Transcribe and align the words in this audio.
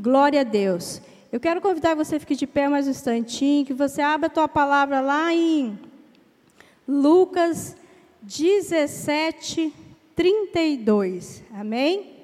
Glória 0.00 0.40
a 0.40 0.44
Deus. 0.44 1.02
Eu 1.30 1.38
quero 1.38 1.60
convidar 1.60 1.94
você 1.94 2.16
a 2.16 2.20
fique 2.20 2.34
de 2.34 2.46
pé 2.46 2.70
mais 2.70 2.86
um 2.86 2.90
instantinho, 2.90 3.66
que 3.66 3.74
você 3.74 4.00
abra 4.00 4.28
a 4.28 4.30
tua 4.30 4.48
palavra 4.48 4.98
lá 5.02 5.30
em 5.30 5.78
Lucas 6.88 7.76
17, 8.22 9.70
32. 10.16 11.42
Amém? 11.52 12.16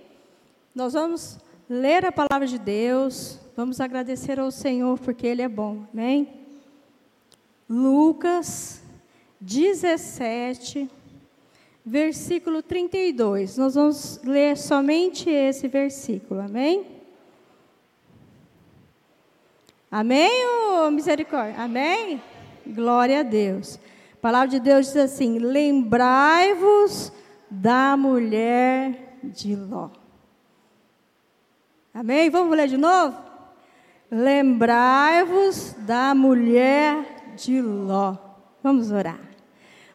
Nós 0.74 0.94
vamos 0.94 1.38
ler 1.68 2.06
a 2.06 2.10
palavra 2.10 2.46
de 2.46 2.58
Deus, 2.58 3.38
vamos 3.54 3.78
agradecer 3.78 4.40
ao 4.40 4.50
Senhor 4.50 4.98
porque 4.98 5.26
Ele 5.26 5.42
é 5.42 5.48
bom. 5.48 5.84
Amém? 5.92 6.30
Lucas 7.68 8.80
17, 9.38 10.88
versículo 11.84 12.62
32. 12.62 13.58
Nós 13.58 13.74
vamos 13.74 14.18
ler 14.24 14.56
somente 14.56 15.28
esse 15.28 15.68
versículo. 15.68 16.40
Amém? 16.40 16.95
Amém 19.90 20.46
ou 20.46 20.90
misericórdia? 20.90 21.62
Amém? 21.62 22.20
Glória 22.66 23.20
a 23.20 23.22
Deus. 23.22 23.78
A 24.14 24.16
palavra 24.16 24.48
de 24.48 24.60
Deus 24.60 24.86
diz 24.86 24.96
assim: 24.96 25.38
Lembrai-vos 25.38 27.12
da 27.50 27.96
mulher 27.96 29.18
de 29.22 29.54
Ló. 29.54 29.90
Amém? 31.94 32.28
Vamos 32.28 32.56
ler 32.56 32.68
de 32.68 32.76
novo? 32.76 33.16
Lembrai-vos 34.10 35.74
da 35.78 36.14
mulher 36.14 37.34
de 37.36 37.60
Ló. 37.60 38.16
Vamos 38.62 38.90
orar. 38.90 39.20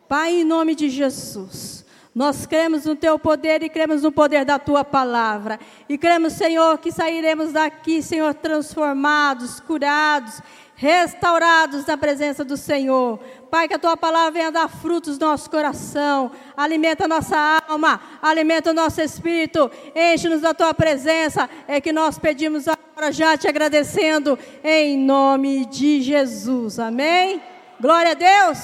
Pai, 0.08 0.42
em 0.42 0.44
nome 0.44 0.76
de 0.76 0.90
Jesus. 0.90 1.86
Nós 2.14 2.46
cremos 2.46 2.86
no 2.86 2.94
teu 2.94 3.18
poder 3.18 3.64
e 3.64 3.70
cremos 3.70 4.04
no 4.04 4.12
poder 4.12 4.44
da 4.44 4.60
tua 4.60 4.84
palavra. 4.84 5.58
E 5.88 5.98
cremos, 5.98 6.34
Senhor, 6.34 6.78
que 6.78 6.92
sairemos 6.92 7.54
daqui, 7.54 8.04
Senhor, 8.04 8.34
transformados, 8.34 9.62
curados, 9.62 10.42
restaurados 10.76 11.86
na 11.86 11.96
presença 11.96 12.44
do 12.44 12.58
Senhor. 12.58 13.18
Pai, 13.50 13.70
que 13.70 13.76
a 13.76 13.80
tua 13.80 13.96
palavra 13.96 14.32
venha 14.32 14.52
dar 14.52 14.68
frutos 14.68 15.18
no 15.18 15.28
nosso 15.28 15.50
coração, 15.50 16.32
alimenta 16.58 17.06
a 17.06 17.08
nossa 17.08 17.62
alma, 17.70 18.02
alimenta 18.22 18.72
o 18.72 18.74
nosso 18.74 19.00
espírito, 19.00 19.72
enche-nos 19.96 20.42
da 20.42 20.54
tua 20.54 20.74
presença. 20.74 21.50
É 21.66 21.80
que 21.80 21.94
nós 21.94 22.20
pedimos 22.20 22.68
agora 22.68 23.10
já 23.12 23.38
te 23.38 23.48
agradecendo, 23.48 24.38
em 24.62 24.98
nome 24.98 25.66
de 25.66 26.02
Jesus. 26.02 26.78
Amém? 26.78 27.42
Glória 27.80 28.12
a 28.12 28.16
Deus. 28.16 28.60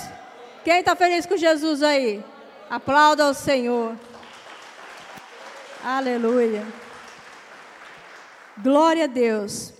Quem 0.65 0.79
está 0.79 0.97
feliz 0.97 1.25
com 1.25 1.37
Jesus 1.37 1.81
aí? 1.81 2.21
Aplauda 2.69 3.23
ao 3.23 3.33
Senhor. 3.33 3.95
Aleluia. 5.81 6.65
Glória 8.57 9.05
a 9.05 9.07
Deus. 9.07 9.73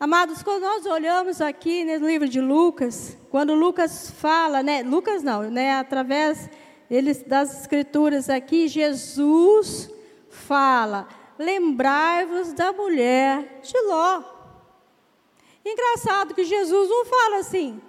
Amados, 0.00 0.42
quando 0.42 0.62
nós 0.62 0.86
olhamos 0.86 1.40
aqui 1.40 1.84
no 1.84 2.06
livro 2.06 2.28
de 2.28 2.40
Lucas, 2.40 3.16
quando 3.30 3.54
Lucas 3.54 4.10
fala, 4.10 4.60
né? 4.60 4.82
Lucas 4.82 5.22
não, 5.22 5.42
né? 5.42 5.78
Através 5.78 6.50
eles, 6.90 7.22
das 7.22 7.60
escrituras 7.60 8.28
aqui, 8.28 8.66
Jesus 8.66 9.88
fala: 10.30 11.06
lembrai-vos 11.38 12.52
da 12.54 12.72
mulher 12.72 13.60
de 13.62 13.78
Ló. 13.82 14.24
Engraçado 15.64 16.34
que 16.34 16.42
Jesus 16.42 16.88
não 16.88 17.04
fala 17.04 17.38
assim: 17.38 17.80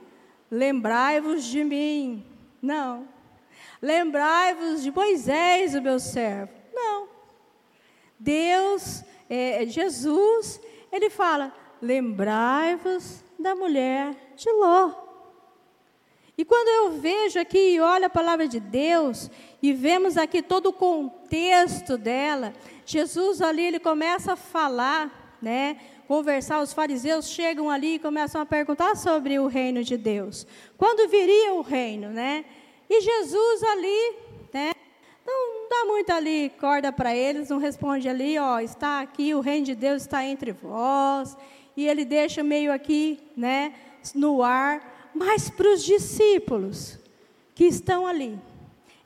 lembrai-vos 0.52 1.44
de 1.44 1.64
mim. 1.64 2.24
Não. 2.62 3.08
Lembrai-vos 3.82 4.84
de 4.84 4.92
Moisés, 4.92 5.74
o 5.74 5.82
meu 5.82 6.00
servo. 6.00 6.54
Não. 6.74 7.10
Deus, 8.20 9.04
é, 9.30 9.66
Jesus, 9.66 10.62
ele 10.92 11.10
fala: 11.10 11.54
lembrai-vos 11.82 13.24
da 13.40 13.56
mulher 13.56 14.16
de 14.36 14.52
Ló. 14.52 14.92
E 16.38 16.46
quando 16.46 16.68
eu 16.68 17.00
vejo 17.00 17.40
aqui 17.40 17.74
e 17.76 17.80
olho 17.82 18.06
a 18.06 18.10
palavra 18.10 18.48
de 18.48 18.60
Deus 18.60 19.30
e 19.62 19.74
vemos 19.74 20.18
aqui 20.18 20.42
todo 20.42 20.68
o 20.68 20.74
contexto 20.74 21.98
dela, 21.98 22.54
Jesus 22.86 23.42
ali 23.42 23.64
ele 23.64 23.80
começa 23.80 24.34
a 24.34 24.36
falar, 24.36 25.38
né? 25.42 25.78
Conversar, 26.08 26.62
os 26.62 26.74
fariseus 26.74 27.30
chegam 27.30 27.70
ali 27.70 27.96
e 27.96 28.00
começam 28.00 28.42
a 28.42 28.46
perguntar 28.46 28.96
sobre 28.96 29.40
o 29.40 29.48
reino 29.48 29.84
de 29.84 29.98
Deus. 29.98 30.48
Quando 30.78 31.10
viria 31.10 31.54
o 31.54 31.62
reino, 31.62 32.10
né? 32.10 32.46
E 32.94 33.00
Jesus 33.00 33.64
ali, 33.64 34.16
né? 34.54 34.74
Não 35.26 35.70
dá 35.70 35.86
muito 35.86 36.12
ali 36.12 36.52
corda 36.60 36.92
para 36.92 37.16
eles, 37.16 37.48
não 37.48 37.58
responde 37.58 38.10
ali, 38.10 38.38
ó, 38.38 38.60
está 38.60 39.00
aqui, 39.00 39.34
o 39.34 39.40
reino 39.40 39.66
de 39.66 39.76
Deus 39.76 40.02
está 40.02 40.26
entre 40.26 40.52
vós. 40.52 41.38
E 41.78 41.88
ele 41.88 42.04
deixa 42.04 42.44
meio 42.44 42.70
aqui, 42.70 43.18
né, 43.38 43.74
no 44.14 44.44
ar, 44.44 45.10
mas 45.16 45.50
para 45.50 45.72
os 45.72 45.86
discípulos 45.86 47.00
que 47.56 47.64
estão 47.64 48.06
ali, 48.06 48.38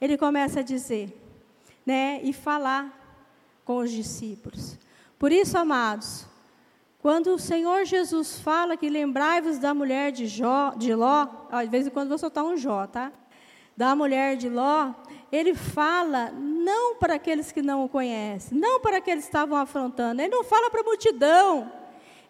ele 0.02 0.18
começa 0.18 0.62
a 0.62 0.64
dizer, 0.64 1.16
né, 1.86 2.20
e 2.24 2.34
falar 2.34 2.92
com 3.64 3.78
os 3.78 3.92
discípulos. 3.92 4.80
Por 5.20 5.32
isso, 5.32 5.60
amados, 5.60 6.26
quando 7.04 7.28
o 7.36 7.38
Senhor 7.38 7.86
Jesus 7.86 8.40
fala 8.40 8.76
que 8.76 8.90
lembrai-vos 8.90 9.60
da 9.60 9.76
mulher 9.76 10.12
de, 10.12 10.26
Jó, 10.26 10.72
de 10.72 10.96
Ló, 10.96 11.28
ó, 11.52 11.62
de 11.62 11.70
vez 11.70 11.86
em 11.86 11.92
quando 11.92 12.10
vou 12.10 12.18
soltar 12.18 12.44
um 12.44 12.58
Jó, 12.58 12.88
tá? 12.88 13.12
Da 13.76 13.96
mulher 13.96 14.38
de 14.38 14.50
Ló, 14.50 14.92
ele 15.32 15.54
fala 15.54 16.32
não 16.32 16.96
para 16.96 17.16
aqueles 17.16 17.52
que 17.52 17.62
não 17.62 17.84
o 17.84 17.90
conhecem, 17.90 18.58
não 18.58 18.80
para 18.80 18.98
aqueles 18.98 19.26
que 19.26 19.30
estavam 19.30 19.58
afrontando, 19.58 20.22
ele 20.22 20.34
não 20.34 20.44
fala 20.44 20.70
para 20.70 20.82
a 20.82 20.84
multidão. 20.84 21.72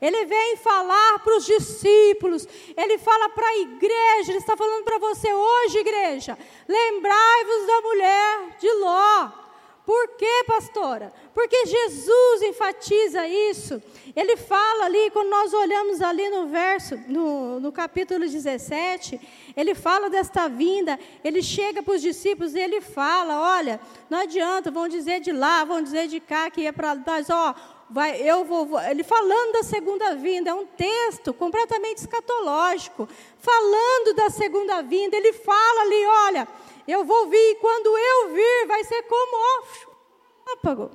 Ele 0.01 0.25
vem 0.25 0.57
falar 0.57 1.19
para 1.19 1.37
os 1.37 1.45
discípulos, 1.45 2.45
ele 2.75 2.97
fala 2.97 3.29
para 3.29 3.47
a 3.47 3.57
igreja, 3.57 4.31
ele 4.31 4.39
está 4.39 4.57
falando 4.57 4.83
para 4.83 4.99
você 4.99 5.33
hoje, 5.33 5.77
igreja. 5.79 6.37
Lembrai-vos 6.67 7.67
da 7.67 7.81
mulher 7.81 8.57
de 8.59 8.71
Ló. 8.73 9.44
Por 9.85 10.07
quê, 10.17 10.43
pastora? 10.47 11.13
Porque 11.31 11.65
Jesus 11.67 12.41
enfatiza 12.41 13.27
isso. 13.27 13.81
Ele 14.15 14.35
fala 14.35 14.85
ali, 14.85 15.11
quando 15.11 15.29
nós 15.29 15.53
olhamos 15.53 16.01
ali 16.01 16.27
no 16.29 16.47
verso, 16.47 16.97
no, 17.07 17.59
no 17.59 17.71
capítulo 17.71 18.21
17, 18.21 19.21
ele 19.55 19.75
fala 19.75 20.09
desta 20.09 20.47
vinda, 20.49 20.99
ele 21.23 21.43
chega 21.43 21.83
para 21.83 21.93
os 21.93 22.01
discípulos 22.01 22.55
e 22.55 22.59
ele 22.59 22.81
fala: 22.81 23.57
olha, 23.57 23.79
não 24.09 24.21
adianta, 24.21 24.71
vão 24.71 24.87
dizer 24.87 25.19
de 25.19 25.31
lá, 25.31 25.63
vão 25.63 25.83
dizer 25.83 26.07
de 26.07 26.19
cá, 26.19 26.49
que 26.49 26.65
é 26.65 26.71
para 26.71 26.95
nós, 26.95 27.29
ó, 27.29 27.53
vai, 27.87 28.19
eu 28.21 28.43
vou, 28.43 28.65
vou, 28.65 28.81
ele 28.81 29.03
falando 29.03 29.53
da 29.53 29.63
segunda 29.63 30.15
vinda, 30.15 30.49
é 30.49 30.53
um 30.53 30.65
texto 30.65 31.31
completamente 31.31 31.99
escatológico, 31.99 33.07
falando 33.37 34.15
da 34.15 34.31
segunda 34.31 34.81
vinda, 34.81 35.15
ele 35.15 35.31
fala 35.33 35.81
ali, 35.81 36.05
olha, 36.27 36.47
eu 36.91 37.03
vou 37.03 37.27
vir, 37.27 37.55
quando 37.59 37.97
eu 37.97 38.29
vir, 38.29 38.67
vai 38.67 38.83
ser 38.83 39.01
como 39.03 39.37
ó, 39.37 40.89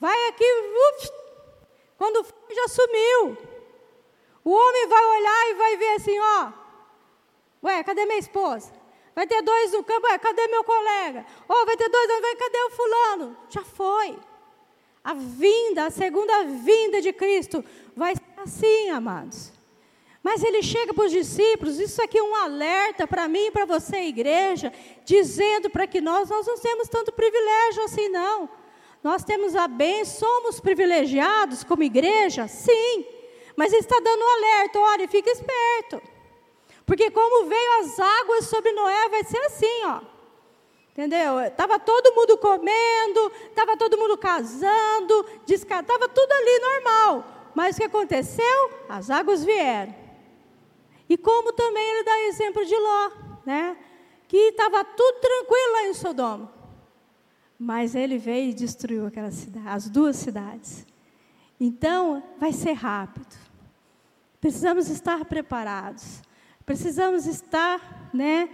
Vai 0.00 0.28
aqui, 0.28 0.44
ups, 0.90 1.12
quando 1.96 2.26
já 2.50 2.68
sumiu. 2.68 3.36
O 4.44 4.50
homem 4.50 4.88
vai 4.88 5.04
olhar 5.06 5.50
e 5.50 5.54
vai 5.54 5.76
ver 5.76 5.94
assim, 5.94 6.18
ó. 6.18 6.52
Ué, 7.62 7.84
cadê 7.84 8.04
minha 8.06 8.18
esposa? 8.18 8.72
Vai 9.14 9.26
ter 9.26 9.42
dois 9.42 9.72
no 9.72 9.84
campo, 9.84 10.06
ué, 10.06 10.18
cadê 10.18 10.48
meu 10.48 10.64
colega? 10.64 11.24
Oh, 11.48 11.64
vai 11.64 11.76
ter 11.76 11.88
dois, 11.88 12.08
vai, 12.08 12.34
cadê 12.34 12.62
o 12.64 12.70
fulano? 12.70 13.36
Já 13.48 13.62
foi. 13.62 14.18
A 15.04 15.14
vinda, 15.14 15.86
a 15.86 15.90
segunda 15.90 16.44
vinda 16.44 17.00
de 17.00 17.12
Cristo 17.12 17.64
vai 17.94 18.16
ser 18.16 18.22
assim, 18.40 18.90
amados. 18.90 19.51
Mas 20.22 20.44
ele 20.44 20.62
chega 20.62 20.94
para 20.94 21.04
os 21.04 21.10
discípulos, 21.10 21.80
isso 21.80 22.00
aqui 22.00 22.16
é 22.16 22.22
um 22.22 22.36
alerta 22.36 23.08
para 23.08 23.26
mim 23.26 23.46
e 23.46 23.50
para 23.50 23.64
você, 23.64 24.02
igreja, 24.02 24.72
dizendo 25.04 25.68
para 25.68 25.86
que 25.86 26.00
nós, 26.00 26.30
nós 26.30 26.46
não 26.46 26.56
temos 26.56 26.88
tanto 26.88 27.10
privilégio 27.10 27.82
assim, 27.84 28.08
não. 28.08 28.48
Nós 29.02 29.24
temos 29.24 29.56
a 29.56 29.66
bênção, 29.66 30.28
somos 30.28 30.60
privilegiados 30.60 31.64
como 31.64 31.82
igreja, 31.82 32.46
sim. 32.46 33.04
Mas 33.56 33.72
ele 33.72 33.80
está 33.80 33.98
dando 33.98 34.22
um 34.22 34.34
alerta, 34.36 34.78
olha, 34.78 35.08
fica 35.08 35.28
esperto. 35.28 36.00
Porque 36.86 37.10
como 37.10 37.46
veio 37.46 37.80
as 37.80 37.98
águas 37.98 38.46
sobre 38.46 38.70
Noé, 38.72 39.08
vai 39.08 39.24
ser 39.24 39.38
assim, 39.38 39.84
ó. 39.86 40.00
Entendeu? 40.92 41.40
Estava 41.40 41.80
todo 41.80 42.14
mundo 42.14 42.38
comendo, 42.38 43.32
estava 43.48 43.76
todo 43.76 43.98
mundo 43.98 44.16
casando, 44.16 45.26
estava 45.48 46.08
tudo 46.08 46.32
ali 46.32 46.58
normal. 46.60 47.24
Mas 47.54 47.74
o 47.74 47.80
que 47.80 47.86
aconteceu? 47.86 48.70
As 48.88 49.10
águas 49.10 49.42
vieram. 49.42 50.01
E 51.12 51.16
como 51.18 51.52
também 51.52 51.86
ele 51.90 52.04
dá 52.04 52.18
exemplo 52.20 52.64
de 52.64 52.74
Ló, 52.74 53.10
né? 53.44 53.76
Que 54.26 54.48
estava 54.48 54.82
tudo 54.82 55.20
tranquilo 55.20 55.72
lá 55.72 55.82
em 55.88 55.92
Sodoma. 55.92 56.50
Mas 57.58 57.94
ele 57.94 58.16
veio 58.16 58.48
e 58.48 58.54
destruiu 58.54 59.06
aquela 59.06 59.30
cidade, 59.30 59.68
as 59.68 59.90
duas 59.90 60.16
cidades. 60.16 60.86
Então, 61.60 62.22
vai 62.38 62.50
ser 62.50 62.72
rápido. 62.72 63.36
Precisamos 64.40 64.88
estar 64.88 65.22
preparados. 65.26 66.22
Precisamos 66.64 67.26
estar, 67.26 68.08
né, 68.14 68.48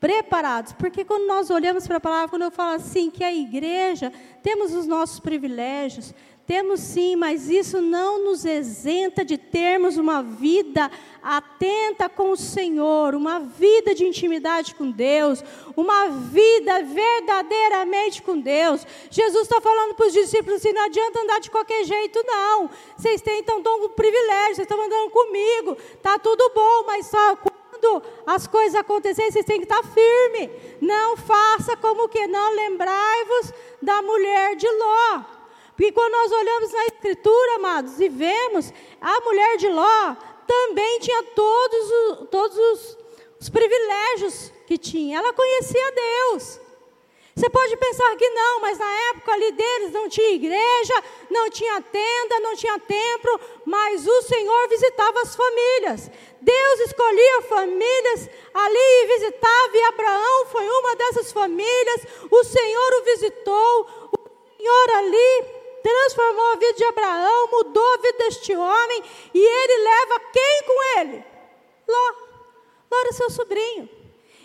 preparados, 0.00 0.72
porque 0.72 1.04
quando 1.04 1.26
nós 1.26 1.50
olhamos 1.50 1.86
para 1.86 1.96
a 1.96 2.00
palavra, 2.00 2.28
quando 2.28 2.42
eu 2.42 2.50
falo 2.50 2.76
assim 2.76 3.10
que 3.10 3.24
a 3.24 3.34
igreja 3.34 4.12
temos 4.42 4.72
os 4.72 4.86
nossos 4.86 5.18
privilégios, 5.18 6.14
Temos 6.48 6.80
sim, 6.80 7.14
mas 7.14 7.50
isso 7.50 7.78
não 7.78 8.24
nos 8.24 8.46
isenta 8.46 9.22
de 9.22 9.36
termos 9.36 9.98
uma 9.98 10.22
vida 10.22 10.90
atenta 11.22 12.08
com 12.08 12.30
o 12.30 12.38
Senhor, 12.38 13.14
uma 13.14 13.38
vida 13.38 13.94
de 13.94 14.06
intimidade 14.06 14.74
com 14.74 14.90
Deus, 14.90 15.44
uma 15.76 16.08
vida 16.08 16.82
verdadeiramente 16.82 18.22
com 18.22 18.40
Deus. 18.40 18.86
Jesus 19.10 19.42
está 19.42 19.60
falando 19.60 19.94
para 19.94 20.06
os 20.06 20.12
discípulos 20.14 20.54
assim: 20.54 20.72
não 20.72 20.86
adianta 20.86 21.20
andar 21.20 21.38
de 21.38 21.50
qualquer 21.50 21.84
jeito, 21.84 22.18
não. 22.26 22.70
Vocês 22.96 23.20
têm 23.20 23.40
então 23.40 23.58
um 23.58 23.90
privilégio, 23.90 24.54
vocês 24.54 24.60
estão 24.60 24.82
andando 24.82 25.10
comigo, 25.10 25.76
está 25.96 26.18
tudo 26.18 26.50
bom, 26.54 26.84
mas 26.86 27.08
só 27.08 27.36
quando 27.78 28.02
as 28.26 28.46
coisas 28.46 28.74
acontecerem, 28.74 29.30
vocês 29.30 29.44
têm 29.44 29.58
que 29.58 29.64
estar 29.64 29.82
firme. 29.82 30.50
Não 30.80 31.16
faça 31.16 31.76
como 31.76 32.08
que 32.08 32.26
não 32.26 32.54
lembrai-vos 32.54 33.52
da 33.80 34.02
mulher 34.02 34.56
de 34.56 34.68
Ló. 34.68 35.22
Porque 35.76 35.92
quando 35.92 36.12
nós 36.12 36.32
olhamos 36.32 36.72
na 36.72 36.86
Escritura, 36.86 37.54
amados, 37.56 38.00
e 38.00 38.08
vemos, 38.08 38.72
a 39.00 39.20
mulher 39.20 39.56
de 39.56 39.68
Ló 39.68 40.16
também 40.46 40.98
tinha 41.00 41.22
todos, 41.22 41.90
os, 41.90 42.28
todos 42.30 42.58
os, 42.58 42.98
os 43.40 43.48
privilégios 43.48 44.52
que 44.66 44.76
tinha. 44.76 45.18
Ela 45.18 45.32
conhecia 45.32 45.92
Deus. 45.92 46.60
Você 47.38 47.48
pode 47.50 47.76
pensar 47.76 48.16
que 48.16 48.28
não, 48.30 48.60
mas 48.60 48.78
na 48.78 48.92
época 49.10 49.32
ali 49.32 49.52
deles 49.52 49.92
não 49.92 50.08
tinha 50.08 50.28
igreja, 50.32 51.04
não 51.30 51.48
tinha 51.48 51.80
tenda, 51.80 52.40
não 52.40 52.56
tinha 52.56 52.76
templo, 52.80 53.40
mas 53.64 54.04
o 54.04 54.22
Senhor 54.22 54.68
visitava 54.68 55.20
as 55.20 55.36
famílias. 55.36 56.10
Deus 56.40 56.80
escolhia 56.80 57.42
famílias 57.42 58.28
ali 58.52 58.76
e 58.76 59.06
visitava, 59.06 59.70
e 59.76 59.82
Abraão 59.84 60.46
foi 60.46 60.68
uma 60.68 60.96
dessas 60.96 61.30
famílias. 61.30 62.00
O 62.28 62.42
Senhor 62.42 62.92
o 62.94 63.04
visitou, 63.04 63.86
o 64.18 64.56
Senhor 64.56 64.90
ali 64.96 65.44
transformou 65.80 66.44
a 66.44 66.56
vida 66.56 66.72
de 66.72 66.84
Abraão, 66.86 67.48
mudou 67.52 67.94
a 67.94 67.96
vida 67.98 68.18
deste 68.18 68.52
homem, 68.52 69.04
e 69.32 69.38
ele 69.38 69.84
leva 69.84 70.20
quem 70.32 70.62
com 70.66 70.98
ele? 70.98 71.24
Ló. 71.86 72.14
Ló 72.90 72.98
era 72.98 73.12
seu 73.12 73.30
sobrinho. 73.30 73.97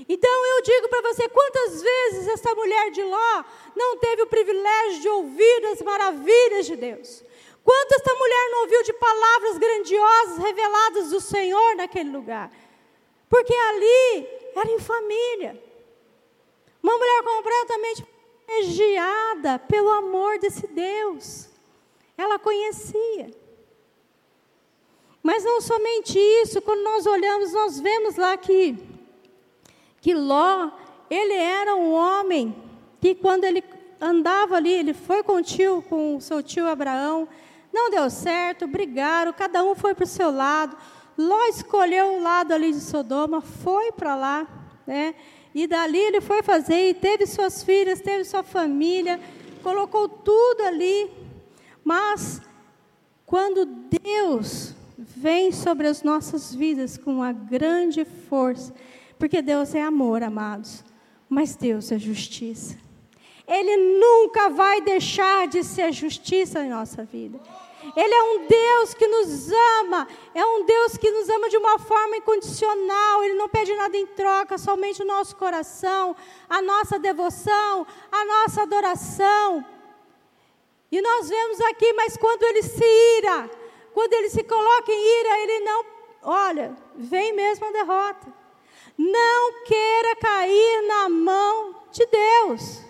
Então 0.08 0.46
eu 0.46 0.62
digo 0.62 0.90
para 0.90 1.02
você, 1.02 1.30
quantas 1.30 1.82
vezes 1.82 2.28
essa 2.28 2.54
mulher 2.56 2.92
de 2.92 3.04
Ló 3.04 3.44
não 3.76 3.98
teve 3.98 4.22
o 4.24 4.28
privilégio 4.28 5.02
de 5.02 5.10
ouvir 5.10 5.66
as 5.68 5.82
maravilhas 5.82 6.66
de 6.66 6.76
Deus? 6.76 7.24
Quanto 7.64 7.94
essa 7.94 8.14
mulher 8.16 8.50
não 8.52 8.62
ouviu 8.62 8.84
de 8.84 8.94
palavras 8.94 9.58
grandiosas 9.58 10.38
reveladas 10.38 11.10
do 11.12 11.22
Senhor 11.22 11.76
naquele 11.76 12.10
lugar? 12.10 12.52
Porque 13.30 13.54
ali 13.54 14.28
era 14.56 14.70
em 14.70 14.80
família. 14.80 15.62
Uma 16.82 16.98
mulher 16.98 17.24
completamente 17.24 18.06
privilegiada 18.46 19.58
pelo 19.60 19.90
amor 19.90 20.38
desse 20.40 20.68
Deus. 20.68 21.50
Ela 22.18 22.38
conhecia. 22.38 23.32
Mas 25.22 25.44
não 25.44 25.62
somente 25.62 26.20
isso, 26.20 26.62
quando 26.62 26.82
nós 26.84 27.06
olhamos, 27.06 27.54
nós 27.54 27.80
vemos 27.80 28.18
lá 28.18 28.36
que, 28.36 28.78
que 30.04 30.14
Ló, 30.14 30.70
ele 31.10 31.34
era 31.34 31.76
um 31.78 31.94
homem 31.94 32.54
que 33.00 33.16
quando 33.16 33.46
ele 33.46 33.64
andava 34.02 34.58
ali, 34.58 34.70
ele 34.70 34.94
foi 34.94 35.24
com 35.24 35.36
o 35.36 35.42
tio, 35.42 35.82
com 35.88 36.18
o 36.18 36.22
seu 36.22 36.44
tio 36.44 36.68
Abraão, 36.68 37.26
não 37.72 37.90
deu 37.90 38.10
certo, 38.10 38.68
brigaram, 38.68 39.32
cada 39.32 39.64
um 39.64 39.74
foi 39.74 39.96
para 39.96 40.04
o 40.04 40.08
seu 40.08 40.30
lado. 40.30 40.76
Ló 41.18 41.46
escolheu 41.46 42.16
o 42.16 42.22
lado 42.22 42.52
ali 42.52 42.74
de 42.74 42.82
Sodoma, 42.82 43.40
foi 43.40 43.94
para 43.94 44.14
lá, 44.14 44.46
né? 44.86 45.16
E 45.56 45.66
dali 45.68 46.00
ele 46.00 46.20
foi 46.20 46.44
fazer, 46.44 46.90
e 46.90 46.94
teve 46.94 47.26
suas 47.26 47.64
filhas, 47.64 48.02
teve 48.02 48.26
sua 48.26 48.44
família, 48.44 49.22
colocou 49.64 50.10
tudo 50.10 50.64
ali. 50.64 51.10
Mas, 51.82 52.42
quando 53.26 53.66
Deus 53.66 54.76
vem 54.98 55.54
sobre 55.54 55.88
as 55.88 56.04
nossas 56.04 56.54
vidas 56.54 56.98
com 56.98 57.14
uma 57.14 57.32
grande 57.32 58.04
força, 58.04 58.74
porque 59.18 59.42
Deus 59.42 59.74
é 59.76 59.82
amor, 59.82 60.24
amados, 60.24 60.84
mas 61.30 61.56
Deus 61.56 61.92
é 61.92 61.98
justiça. 61.98 62.78
Ele 63.48 63.76
nunca 64.00 64.50
vai 64.50 64.82
deixar 64.82 65.48
de 65.48 65.64
ser 65.64 65.92
justiça 65.92 66.64
em 66.64 66.70
nossa 66.70 67.04
vida. 67.04 67.40
Ele 67.96 68.14
é 68.14 68.24
um 68.24 68.48
Deus 68.48 68.94
que 68.94 69.08
nos 69.08 69.52
ama, 69.82 70.08
é 70.34 70.46
um 70.46 70.64
Deus 70.64 70.96
que 70.96 71.12
nos 71.12 71.28
ama 71.28 71.50
de 71.50 71.58
uma 71.58 71.78
forma 71.78 72.16
incondicional, 72.16 73.24
Ele 73.24 73.34
não 73.34 73.50
pede 73.50 73.76
nada 73.76 73.98
em 73.98 74.08
troca, 74.08 74.58
somente 74.58 75.02
o 75.02 75.06
nosso 75.06 75.36
coração, 75.36 76.16
a 76.50 76.62
nossa 76.62 76.98
devoção, 76.98 77.86
a 78.10 78.26
nossa 78.26 78.64
adoração. 78.64 79.66
E 80.90 81.02
nós 81.02 81.28
vemos 81.28 81.60
aqui, 81.62 81.92
mas 81.94 82.16
quando 82.16 82.44
Ele 82.44 82.64
se 82.64 82.86
ira, 83.18 83.50
quando 83.94 84.14
Ele 84.14 84.30
se 84.30 84.44
coloca 84.44 84.92
em 84.92 85.20
ira, 85.20 85.40
Ele 85.40 85.60
não, 85.66 85.86
olha, 86.24 86.76
vem 86.96 87.34
mesmo 87.34 87.66
a 87.66 87.72
derrota. 87.72 88.43
Não 88.98 89.64
queira 89.64 90.16
cair 90.18 90.88
na 90.88 91.10
mão 91.10 91.76
de 91.92 92.06
Deus. 92.06 92.82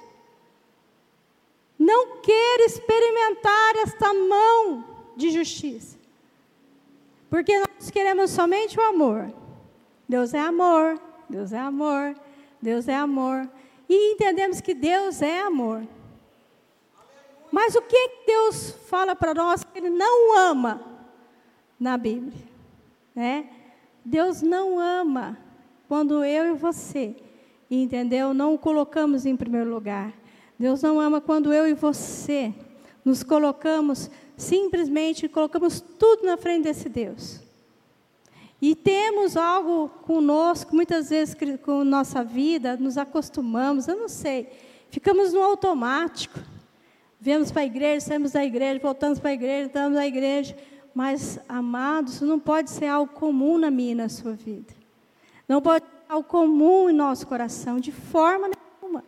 Não 1.78 2.22
queira 2.22 2.66
experimentar 2.66 3.76
esta 3.78 4.14
mão 4.14 4.84
de 5.16 5.32
justiça. 5.32 5.98
Porque 7.30 7.58
nós 7.58 7.90
queremos 7.90 8.32
somente 8.32 8.80
o 8.80 8.84
amor. 8.84 9.34
Deus 10.08 10.34
é 10.34 10.40
amor, 10.40 11.02
Deus 11.30 11.52
é 11.52 11.60
amor, 11.60 12.16
Deus 12.62 12.88
é 12.88 12.96
amor. 12.96 13.50
E 13.90 14.14
entendemos 14.14 14.62
que 14.62 14.74
Deus 14.74 15.22
é 15.22 15.42
amor. 15.42 15.86
Mas 17.52 17.76
o 17.76 17.82
que 17.82 18.24
Deus 18.26 18.72
fala 18.88 19.16
para 19.16 19.34
nós 19.34 19.64
que 19.64 19.78
Ele 19.78 19.90
não 19.90 20.38
ama 20.38 20.82
na 21.80 21.98
Bíblia? 21.98 22.34
Né? 23.16 23.50
Deus 24.04 24.42
não 24.42 24.80
ama 24.80 25.38
quando 25.94 26.24
eu 26.24 26.56
e 26.56 26.58
você, 26.58 27.16
entendeu? 27.70 28.34
Não 28.34 28.56
o 28.56 28.58
colocamos 28.58 29.28
em 29.28 29.38
primeiro 29.38 29.70
lugar. 29.70 30.12
Deus 30.58 30.82
não 30.82 31.00
ama 31.00 31.22
quando 31.22 31.54
eu 31.54 31.68
e 31.68 31.74
você 31.76 32.52
nos 33.06 33.22
colocamos, 33.22 34.10
simplesmente 34.36 35.30
colocamos 35.30 35.82
tudo 35.82 36.26
na 36.26 36.36
frente 36.36 36.64
desse 36.64 36.90
Deus. 36.90 37.42
E 38.60 38.74
temos 38.74 39.38
algo 39.38 39.88
conosco, 39.88 40.76
muitas 40.76 41.12
vezes 41.12 41.36
com 41.62 41.84
nossa 41.84 42.24
vida, 42.24 42.76
nos 42.76 42.98
acostumamos, 42.98 43.88
eu 43.88 43.96
não 43.96 44.10
sei, 44.10 44.50
ficamos 44.90 45.32
no 45.32 45.44
automático. 45.44 46.40
Viemos 47.22 47.52
para 47.52 47.62
a 47.62 47.66
igreja, 47.66 48.08
saímos 48.08 48.32
da 48.32 48.44
igreja, 48.44 48.80
voltamos 48.82 49.20
para 49.20 49.30
a 49.30 49.34
igreja, 49.34 49.68
estamos 49.68 49.94
na 49.94 50.08
igreja. 50.08 50.58
Mas, 50.92 51.40
amados, 51.48 52.20
não 52.22 52.40
pode 52.40 52.72
ser 52.72 52.88
algo 52.88 53.14
comum 53.14 53.60
na 53.60 53.70
minha 53.70 53.92
e 53.92 53.96
na 53.96 54.10
sua 54.10 54.34
vida. 54.34 54.82
Não 55.48 55.62
pode 55.62 55.86
ser 55.86 55.92
algo 56.10 56.28
comum 56.28 56.90
em 56.90 56.94
nosso 56.94 57.28
coração, 57.28 57.80
de 57.80 57.92
forma 57.92 58.50
nenhuma. 58.50 59.04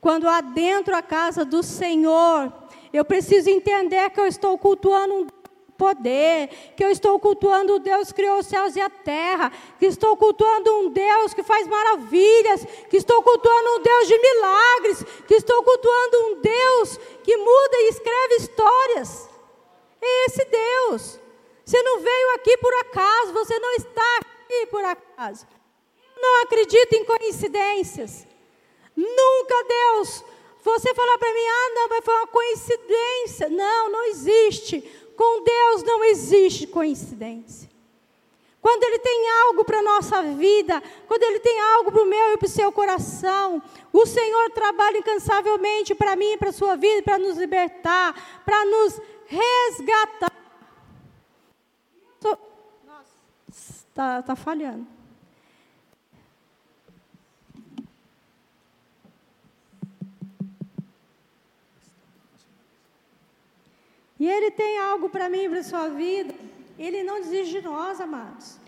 Quando 0.00 0.28
adentro 0.28 0.94
a 0.96 1.02
casa 1.02 1.44
do 1.44 1.62
Senhor, 1.62 2.52
eu 2.92 3.04
preciso 3.04 3.48
entender 3.48 4.10
que 4.10 4.20
eu 4.20 4.26
estou 4.26 4.58
cultuando 4.58 5.14
um 5.14 5.26
poder, 5.82 6.48
que 6.76 6.84
eu 6.84 6.90
estou 6.90 7.18
cultuando 7.18 7.74
o 7.74 7.78
Deus 7.78 8.08
que 8.08 8.14
criou 8.14 8.38
os 8.38 8.46
céus 8.46 8.76
e 8.76 8.80
a 8.80 8.88
terra, 8.88 9.50
que 9.78 9.86
estou 9.86 10.16
cultuando 10.16 10.72
um 10.74 10.90
Deus 10.90 11.34
que 11.34 11.42
faz 11.42 11.66
maravilhas, 11.66 12.64
que 12.88 12.96
estou 12.96 13.22
cultuando 13.22 13.70
um 13.70 13.82
Deus 13.82 14.08
de 14.08 14.18
milagres, 14.18 15.04
que 15.26 15.34
estou 15.34 15.62
cultuando 15.62 16.16
um 16.26 16.40
Deus 16.40 16.96
que 17.24 17.36
muda 17.36 17.76
e 17.78 17.88
escreve 17.88 18.34
histórias. 18.36 19.28
É 20.00 20.26
esse 20.26 20.44
Deus. 20.44 21.20
Você 21.64 21.82
não 21.82 22.00
veio 22.00 22.34
aqui 22.34 22.56
por 22.58 22.74
acaso, 22.74 23.32
você 23.32 23.58
não 23.58 23.72
está 23.74 24.20
aqui 24.52 24.66
por 24.66 24.84
acaso. 24.84 25.46
Eu 26.16 26.22
não 26.22 26.42
acredito 26.42 26.92
em 26.94 27.04
coincidências. 27.04 28.26
Nunca 28.94 29.64
Deus, 29.64 30.24
você 30.62 30.94
falar 30.94 31.18
para 31.18 31.32
mim, 31.32 31.46
ah, 31.48 31.70
não, 31.74 31.88
mas 31.88 32.04
foi 32.04 32.14
uma 32.14 32.26
coincidência. 32.26 33.48
Não, 33.48 33.90
não 33.90 34.04
existe. 34.04 34.80
Com 35.16 35.42
Deus 35.42 35.82
não 35.82 36.04
existe 36.04 36.66
coincidência. 36.66 37.70
Quando 38.60 38.84
Ele 38.84 38.98
tem 39.00 39.28
algo 39.46 39.64
para 39.64 39.78
a 39.78 39.82
nossa 39.82 40.22
vida, 40.22 40.80
quando 41.08 41.22
Ele 41.24 41.40
tem 41.40 41.60
algo 41.60 41.90
para 41.90 42.02
o 42.02 42.06
meu 42.06 42.32
e 42.32 42.36
para 42.36 42.46
o 42.46 42.50
seu 42.50 42.70
coração, 42.70 43.60
o 43.92 44.06
Senhor 44.06 44.50
trabalha 44.50 44.98
incansavelmente 44.98 45.96
para 45.96 46.14
mim 46.14 46.32
e 46.32 46.36
para 46.36 46.50
a 46.50 46.52
sua 46.52 46.76
vida, 46.76 47.02
para 47.02 47.18
nos 47.18 47.36
libertar, 47.36 48.42
para 48.44 48.64
nos 48.64 49.00
resgatar. 49.26 50.32
Nossa, 52.84 53.81
está 53.92 54.22
tá 54.22 54.34
falhando. 54.34 54.86
E 64.18 64.28
Ele 64.28 64.50
tem 64.50 64.78
algo 64.78 65.08
para 65.10 65.28
mim, 65.28 65.48
para 65.50 65.58
a 65.58 65.64
sua 65.64 65.88
vida. 65.88 66.34
Ele 66.78 67.02
não 67.02 67.20
desiste 67.20 67.60
de 67.60 67.62
nós, 67.62 68.00
amados. 68.00 68.58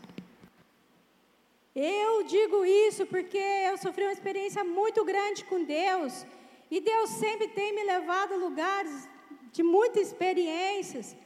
Eu 1.75 2.25
digo 2.25 2.64
isso 2.64 3.07
porque 3.07 3.38
eu 3.38 3.76
sofri 3.78 4.04
uma 4.04 4.12
experiência 4.12 4.62
muito 4.62 5.04
grande 5.04 5.45
com 5.45 5.64
Deus. 5.64 6.26
E 6.71 6.81
Deus 6.81 7.11
sempre 7.11 7.49
tem 7.49 7.75
me 7.75 7.85
levado 7.85 8.35
a 8.35 8.37
lugares 8.37 9.09
de 9.52 9.62
muitas 9.62 10.09
experiências. 10.09 11.16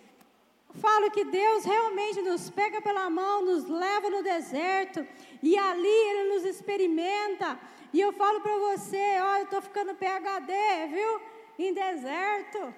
Falo 0.75 1.11
que 1.11 1.25
Deus 1.25 1.65
realmente 1.65 2.21
nos 2.23 2.51
pega 2.51 2.81
pela 2.81 3.09
mão, 3.09 3.45
nos 3.45 3.67
leva 3.69 4.11
no 4.11 4.23
deserto 4.23 5.07
e 5.43 5.57
ali 5.59 5.87
Ele 5.87 6.35
nos 6.35 6.45
experimenta. 6.45 7.59
E 7.93 8.01
eu 8.01 8.13
falo 8.13 8.41
para 8.41 8.57
você, 8.59 9.19
ó, 9.21 9.39
eu 9.39 9.45
estou 9.45 9.63
ficando 9.63 9.95
PHD, 9.95 10.53
viu? 10.91 11.21
Em 11.59 11.73
deserto. 11.73 12.75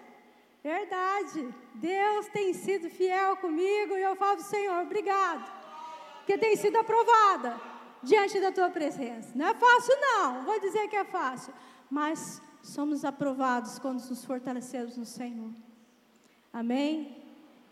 Verdade. 0.63 1.53
Deus 1.75 2.29
tem 2.29 2.53
sido 2.53 2.89
fiel 2.89 3.37
comigo 3.39 3.97
e 3.97 4.03
eu 4.03 4.15
falo, 4.15 4.41
Senhor, 4.41 4.83
obrigado. 4.83 5.51
Porque 6.19 6.39
tem 6.39 6.55
sido 6.57 6.77
aprovada 6.77 7.61
diante 8.03 8.39
da 8.41 8.53
tua 8.53 8.71
presença. 8.71 9.33
Não 9.35 9.49
é 9.49 9.55
fácil, 9.55 9.95
não. 10.01 10.45
Vou 10.45 10.61
dizer 10.61 10.87
que 10.89 10.97
é 10.97 11.05
fácil. 11.05 11.53
Mas 11.91 12.41
somos 12.63 13.05
aprovados 13.05 13.79
quando 13.79 14.01
nos 14.09 14.25
fortalecemos 14.25 14.97
no 14.97 15.05
Senhor. 15.05 15.51
Amém? 16.53 17.20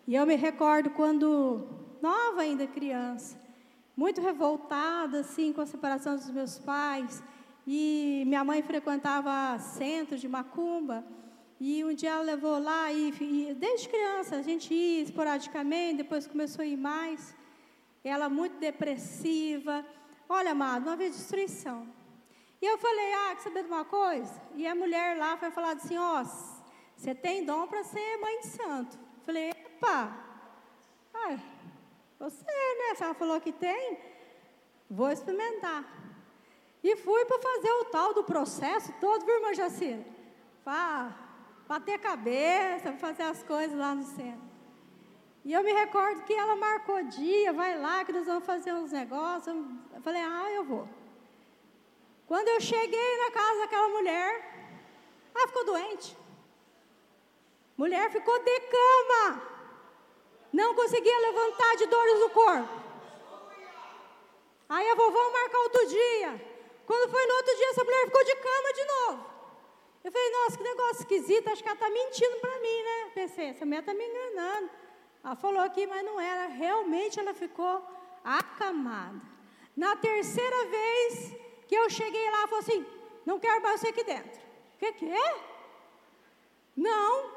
E 0.08 0.14
eu 0.14 0.24
me 0.24 0.36
recordo 0.36 0.88
quando, 0.88 1.68
nova 2.00 2.40
ainda 2.40 2.66
criança, 2.66 3.38
muito 3.94 4.22
revoltada 4.22 5.20
assim 5.20 5.52
com 5.52 5.60
a 5.60 5.66
separação 5.66 6.16
dos 6.16 6.30
meus 6.30 6.58
pais, 6.58 7.22
e 7.66 8.22
minha 8.26 8.42
mãe 8.42 8.62
frequentava 8.62 9.58
centro 9.58 10.16
de 10.16 10.26
macumba, 10.26 11.04
e 11.60 11.84
um 11.84 11.92
dia 11.92 12.12
ela 12.12 12.22
levou 12.22 12.58
lá, 12.58 12.90
e, 12.90 13.10
e 13.20 13.52
desde 13.52 13.90
criança 13.90 14.36
a 14.36 14.40
gente 14.40 14.72
ia 14.72 15.02
esporadicamente, 15.02 15.98
depois 15.98 16.26
começou 16.26 16.62
a 16.62 16.66
ir 16.66 16.78
mais. 16.78 17.36
Ela 18.02 18.30
muito 18.30 18.58
depressiva. 18.58 19.84
Olha, 20.26 20.52
amado, 20.52 20.84
uma 20.86 20.96
vez 20.96 21.14
destruição. 21.14 21.86
E 22.62 22.64
eu 22.64 22.78
falei, 22.78 23.12
ah, 23.12 23.34
quer 23.34 23.42
saber 23.42 23.62
de 23.62 23.68
uma 23.68 23.84
coisa? 23.84 24.40
E 24.54 24.66
a 24.66 24.74
mulher 24.74 25.18
lá 25.18 25.36
foi 25.36 25.50
falar 25.50 25.72
assim, 25.72 25.98
ó, 25.98 26.22
oh, 26.22 26.24
você 26.96 27.14
tem 27.14 27.44
dom 27.44 27.66
para 27.66 27.84
ser 27.84 28.16
mãe 28.22 28.40
de 28.40 28.46
santo. 28.46 29.08
Falei, 29.28 29.52
epa, 29.78 30.12
ah, 31.14 31.38
você, 32.18 32.44
né? 32.44 32.94
Se 32.96 33.04
ela 33.04 33.14
falou 33.14 33.40
que 33.40 33.52
tem, 33.52 33.98
vou 34.90 35.10
experimentar. 35.10 35.84
E 36.82 36.96
fui 36.96 37.24
para 37.24 37.38
fazer 37.38 37.70
o 37.70 37.84
tal 37.86 38.14
do 38.14 38.24
processo 38.24 38.92
todo, 39.00 39.24
viu, 39.24 39.36
irmã 39.36 39.54
Jacira? 39.54 40.04
Para 40.64 41.14
bater 41.66 41.98
cabeça, 41.98 42.92
fazer 42.94 43.22
as 43.24 43.42
coisas 43.42 43.76
lá 43.76 43.94
no 43.94 44.04
centro. 44.04 44.48
E 45.44 45.52
eu 45.52 45.62
me 45.62 45.72
recordo 45.72 46.22
que 46.24 46.34
ela 46.34 46.56
marcou 46.56 47.02
dia, 47.04 47.52
vai 47.52 47.78
lá 47.78 48.04
que 48.04 48.12
nós 48.12 48.26
vamos 48.26 48.44
fazer 48.44 48.72
uns 48.74 48.92
negócios. 48.92 49.56
Eu 49.94 50.00
falei, 50.02 50.20
ah, 50.20 50.50
eu 50.50 50.64
vou. 50.64 50.88
Quando 52.26 52.48
eu 52.48 52.60
cheguei 52.60 53.18
na 53.18 53.30
casa 53.30 53.58
daquela 53.60 53.88
mulher, 53.88 54.30
ela 55.34 55.46
ficou 55.48 55.64
doente. 55.64 56.16
Mulher 57.76 58.10
ficou 58.10 58.38
de 58.42 58.60
cama. 58.60 59.57
Não 60.52 60.74
conseguia 60.74 61.18
levantar 61.18 61.76
de 61.76 61.86
dores 61.86 62.20
no 62.20 62.30
corpo. 62.30 62.68
Aí 64.68 64.90
a 64.90 64.94
vovó 64.94 65.30
marcar 65.30 65.58
outro 65.58 65.86
dia. 65.86 66.48
Quando 66.86 67.10
foi 67.10 67.26
no 67.26 67.34
outro 67.34 67.56
dia, 67.56 67.70
essa 67.70 67.84
mulher 67.84 68.04
ficou 68.06 68.24
de 68.24 68.36
cama 68.36 68.72
de 68.72 68.84
novo. 68.84 69.26
Eu 70.04 70.12
falei, 70.12 70.30
nossa, 70.30 70.56
que 70.56 70.62
negócio 70.62 71.00
esquisito, 71.00 71.48
acho 71.48 71.62
que 71.62 71.68
ela 71.68 71.74
está 71.74 71.90
mentindo 71.90 72.36
para 72.38 72.58
mim, 72.60 72.82
né? 72.82 73.10
Pensei, 73.14 73.46
essa 73.48 73.66
mulher 73.66 73.80
está 73.80 73.92
me 73.92 74.06
enganando. 74.06 74.70
Ela 75.24 75.36
falou 75.36 75.60
aqui, 75.60 75.86
mas 75.86 76.04
não 76.04 76.20
era. 76.20 76.46
Realmente 76.46 77.18
ela 77.20 77.34
ficou 77.34 77.82
acamada. 78.24 79.20
Na 79.76 79.96
terceira 79.96 80.64
vez 80.66 81.34
que 81.66 81.74
eu 81.74 81.90
cheguei 81.90 82.30
lá, 82.30 82.38
ela 82.38 82.48
falou 82.48 82.60
assim: 82.60 82.86
não 83.26 83.38
quero 83.38 83.60
mais 83.62 83.80
você 83.80 83.88
aqui 83.88 84.04
dentro. 84.04 84.40
O 84.74 84.78
que, 84.78 84.92
que 84.92 85.10
é? 85.10 85.36
Não, 86.76 87.30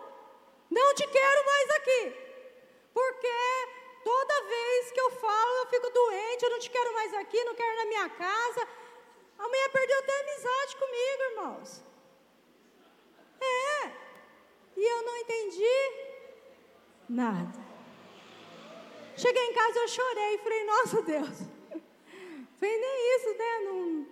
não 0.69 0.93
te 0.93 1.05
quero 1.07 1.45
mais 1.45 1.69
aqui. 1.71 2.20
Porque 2.93 3.37
toda 4.03 4.43
vez 4.43 4.91
que 4.91 4.99
eu 4.99 5.11
falo, 5.11 5.51
eu 5.59 5.67
fico 5.67 5.89
doente, 5.89 6.43
eu 6.43 6.49
não 6.49 6.59
te 6.59 6.69
quero 6.69 6.93
mais 6.93 7.13
aqui, 7.13 7.43
não 7.43 7.55
quero 7.55 7.75
na 7.77 7.85
minha 7.85 8.09
casa. 8.09 8.67
A 9.37 9.47
mulher 9.47 9.69
perdeu 9.71 9.99
até 9.99 10.19
amizade 10.21 10.75
comigo, 10.77 11.23
irmãos. 11.31 11.83
É. 13.41 13.91
E 14.77 14.83
eu 14.83 15.03
não 15.03 15.17
entendi 15.17 15.77
nada. 17.09 17.59
Cheguei 19.17 19.45
em 19.45 19.53
casa, 19.53 19.79
eu 19.79 19.87
chorei, 19.87 20.37
falei, 20.37 20.63
nossa 20.63 21.01
Deus. 21.01 21.37
Falei, 22.59 22.77
nem 22.77 23.15
isso, 23.15 23.37
né? 23.37 23.59
Não... 23.65 24.07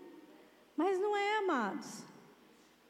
Mas 0.75 1.00
não 1.00 1.15
é, 1.15 1.38
amados. 1.38 2.09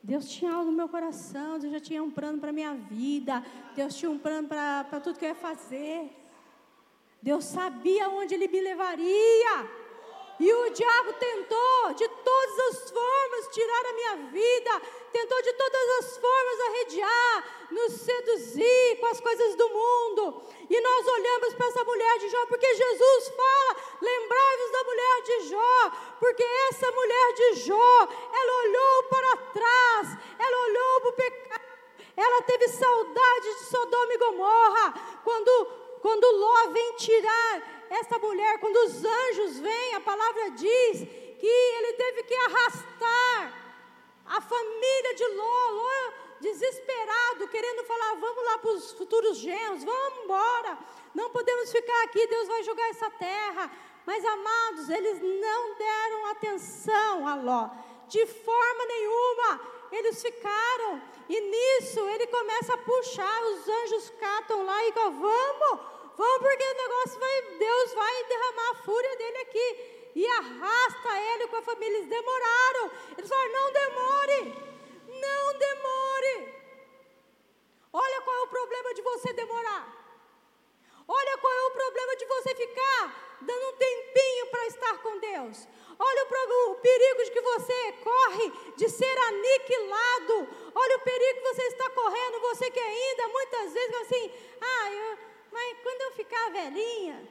Deus 0.01 0.29
tinha 0.29 0.53
algo 0.53 0.71
no 0.71 0.77
meu 0.77 0.87
coração, 0.87 1.59
Deus 1.59 1.73
já 1.73 1.79
tinha 1.79 2.01
um 2.01 2.09
plano 2.09 2.39
para 2.39 2.49
a 2.49 2.53
minha 2.53 2.73
vida, 2.73 3.43
Deus 3.75 3.95
tinha 3.95 4.09
um 4.09 4.17
plano 4.17 4.47
para 4.47 4.99
tudo 5.01 5.19
que 5.19 5.25
eu 5.25 5.29
ia 5.29 5.35
fazer. 5.35 6.09
Deus 7.21 7.43
sabia 7.43 8.09
onde 8.09 8.33
Ele 8.33 8.47
me 8.47 8.61
levaria. 8.61 9.78
E 10.39 10.53
o 10.53 10.69
diabo 10.69 11.13
tentou 11.13 11.93
de 11.95 12.07
todas 12.07 12.59
as 12.69 12.91
formas 12.91 13.47
tirar 13.49 13.85
a 13.85 13.93
minha 13.93 14.15
vida, 14.31 14.81
tentou 15.11 15.41
de 15.41 15.51
todas 15.51 15.89
as 15.99 16.17
formas 16.17 16.59
arrediar, 16.61 17.67
nos 17.71 17.91
seduzir 17.93 18.97
com 19.01 19.07
as 19.07 19.19
coisas 19.19 19.55
do 19.55 19.67
mundo. 19.67 20.41
E 20.69 20.79
nós 20.79 21.07
olhamos 21.07 21.53
para 21.55 21.67
essa 21.67 21.83
mulher 21.83 22.19
de 22.19 22.29
Jó, 22.29 22.45
porque 22.45 22.73
Jesus 22.73 23.27
fala: 23.35 23.75
lembrai-vos 24.01 24.71
da 24.71 24.83
mulher 24.85 25.21
de 25.23 25.39
Jó, 25.49 25.91
porque 26.21 26.43
essa 26.69 26.89
mulher 26.89 27.33
de 27.33 27.53
Jó, 27.55 28.07
ela 28.33 28.53
olhou 28.63 29.03
para 29.03 29.37
trás, 29.51 30.07
ela 30.39 30.63
olhou 30.67 31.01
para 31.01 31.09
o 31.09 31.13
pecado, 31.13 31.63
ela 32.15 32.41
teve 32.43 32.69
saudade 32.69 33.55
de 33.55 33.63
Sodoma 33.65 34.13
e 34.13 34.17
Gomorra, 34.17 34.93
quando, 35.21 35.65
quando 36.01 36.37
Ló 36.37 36.67
vem 36.71 36.93
tirar 36.93 37.78
essa 37.89 38.19
mulher, 38.19 38.59
quando 38.59 38.75
os 38.75 39.03
anjos 39.03 39.59
vêm, 39.59 39.95
a 39.95 39.99
palavra 40.01 40.51
diz 40.51 40.99
que 41.39 41.47
ele 41.47 41.93
teve 41.93 42.23
que 42.23 42.35
arrastar 42.35 43.59
a 44.25 44.41
família 44.41 45.15
de 45.15 45.27
Ló, 45.29 45.69
Ló 45.71 46.13
desesperado, 46.39 47.47
querendo 47.47 47.83
falar: 47.85 48.15
vamos 48.15 48.45
lá 48.45 48.57
para 48.59 48.71
os 48.71 48.91
futuros 48.93 49.37
genros, 49.37 49.83
vamos 49.83 50.23
embora, 50.23 50.77
não 51.15 51.29
podemos 51.31 51.71
ficar 51.71 52.03
aqui, 52.03 52.25
Deus 52.27 52.47
vai 52.47 52.63
jogar 52.63 52.89
essa 52.89 53.09
terra. 53.11 53.71
Mas 54.05 54.25
amados, 54.25 54.89
eles 54.89 55.19
não 55.21 55.75
deram 55.75 56.25
atenção 56.27 57.27
a 57.27 57.35
Ló, 57.35 57.69
de 58.07 58.25
forma 58.25 58.85
nenhuma, 58.85 59.61
eles 59.91 60.21
ficaram, 60.21 61.01
e 61.27 61.41
nisso 61.41 61.99
ele 62.09 62.27
começa 62.27 62.73
a 62.73 62.77
puxar, 62.77 63.43
os 63.43 63.67
anjos 63.67 64.09
catam 64.19 64.63
lá 64.63 64.85
e 64.85 64.91
falam: 64.93 65.19
vamos 65.19 65.98
Vamos 66.19 66.39
porque 66.39 66.65
o 66.65 66.73
negócio 66.83 67.17
vai, 67.17 67.41
Deus 67.65 67.93
vai 67.93 68.23
derramar 68.25 68.71
a 68.71 68.75
fúria 68.83 69.15
dele 69.15 69.37
aqui. 69.37 69.67
E 70.15 70.27
arrasta 70.27 71.21
ele 71.31 71.47
com 71.47 71.55
a 71.55 71.61
família. 71.61 71.95
Eles 71.95 72.09
demoraram. 72.09 72.91
Eles 73.17 73.29
falaram, 73.29 73.51
não 73.53 73.71
demore. 73.71 74.39
Não 75.07 75.57
demore. 75.65 76.35
Olha 77.93 78.21
qual 78.21 78.35
é 78.35 78.41
o 78.41 78.47
problema 78.47 78.93
de 78.95 79.01
você 79.01 79.31
demorar. 79.31 79.83
Olha 81.07 81.37
qual 81.37 81.53
é 81.53 81.63
o 81.67 81.71
problema 81.71 82.15
de 82.17 82.25
você 82.25 82.53
ficar 82.53 83.37
dando 83.39 83.69
um 83.69 83.77
tempinho 83.77 84.47
para 84.47 84.67
estar 84.67 84.97
com 84.97 85.17
Deus. 85.19 85.67
Olha 85.97 86.25
o, 86.25 86.71
o, 86.71 86.75
perigo 86.75 87.23
de 87.23 87.31
que 87.31 87.41
você 87.41 87.91
corre 88.03 88.51
de 88.75 88.89
ser 88.89 89.17
aniquilado. 89.29 90.49
Olha 90.75 90.97
o 90.97 90.99
perigo 90.99 91.39
que 91.39 91.53
você 91.53 91.63
está 91.63 91.89
correndo. 91.91 92.41
Você 92.41 92.69
que 92.71 92.79
ainda 92.79 93.27
muitas 93.29 93.71
vezes 93.71 93.95
assim, 94.01 94.31
ah, 94.59 94.91
eu, 94.91 95.28
mas 95.51 95.79
quando 95.81 96.01
eu 96.01 96.11
ficar 96.13 96.51
velhinha, 96.51 97.27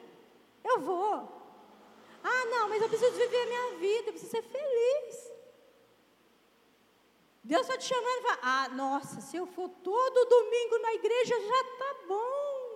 eu 0.64 0.80
vou. 0.80 1.38
Ah, 2.22 2.44
não, 2.46 2.68
mas 2.68 2.82
eu 2.82 2.88
preciso 2.88 3.16
viver 3.16 3.42
a 3.42 3.46
minha 3.46 3.78
vida, 3.78 4.08
eu 4.08 4.12
preciso 4.12 4.30
ser 4.30 4.42
feliz. 4.42 5.32
Deus 7.44 7.62
está 7.62 7.78
te 7.78 7.84
chamando 7.84 8.18
e 8.18 8.22
fala: 8.22 8.38
Ah, 8.42 8.68
nossa, 8.70 9.20
se 9.20 9.36
eu 9.36 9.46
for 9.46 9.68
todo 9.68 10.28
domingo 10.28 10.78
na 10.80 10.94
igreja 10.94 11.34
já 11.40 11.60
está 11.62 11.94
bom. 12.06 12.68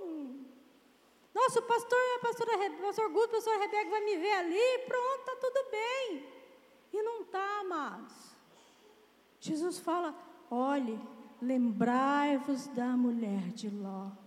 Nossa, 1.34 1.60
o 1.60 1.62
pastor, 1.62 1.98
a 2.16 2.18
pastora, 2.20 2.70
o 2.70 2.82
pastor 2.82 3.08
Guto, 3.10 3.26
a 3.26 3.36
pastora 3.36 3.58
Rebeca 3.58 3.90
vai 3.90 4.00
me 4.00 4.16
ver 4.16 4.32
ali, 4.32 4.78
pronto, 4.86 5.20
está 5.20 5.36
tudo 5.36 5.70
bem. 5.70 6.26
E 6.92 7.02
não 7.02 7.22
está, 7.22 7.60
amados. 7.60 8.14
Jesus 9.40 9.78
fala: 9.78 10.14
olhe, 10.50 10.98
lembrai-vos 11.40 12.66
da 12.68 12.96
mulher 12.96 13.48
de 13.48 13.68
Ló. 13.68 14.21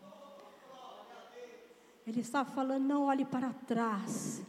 Ele 2.05 2.21
está 2.21 2.45
falando: 2.45 2.83
não 2.83 3.03
olhe 3.03 3.25
para 3.25 3.51
trás. 3.67 4.41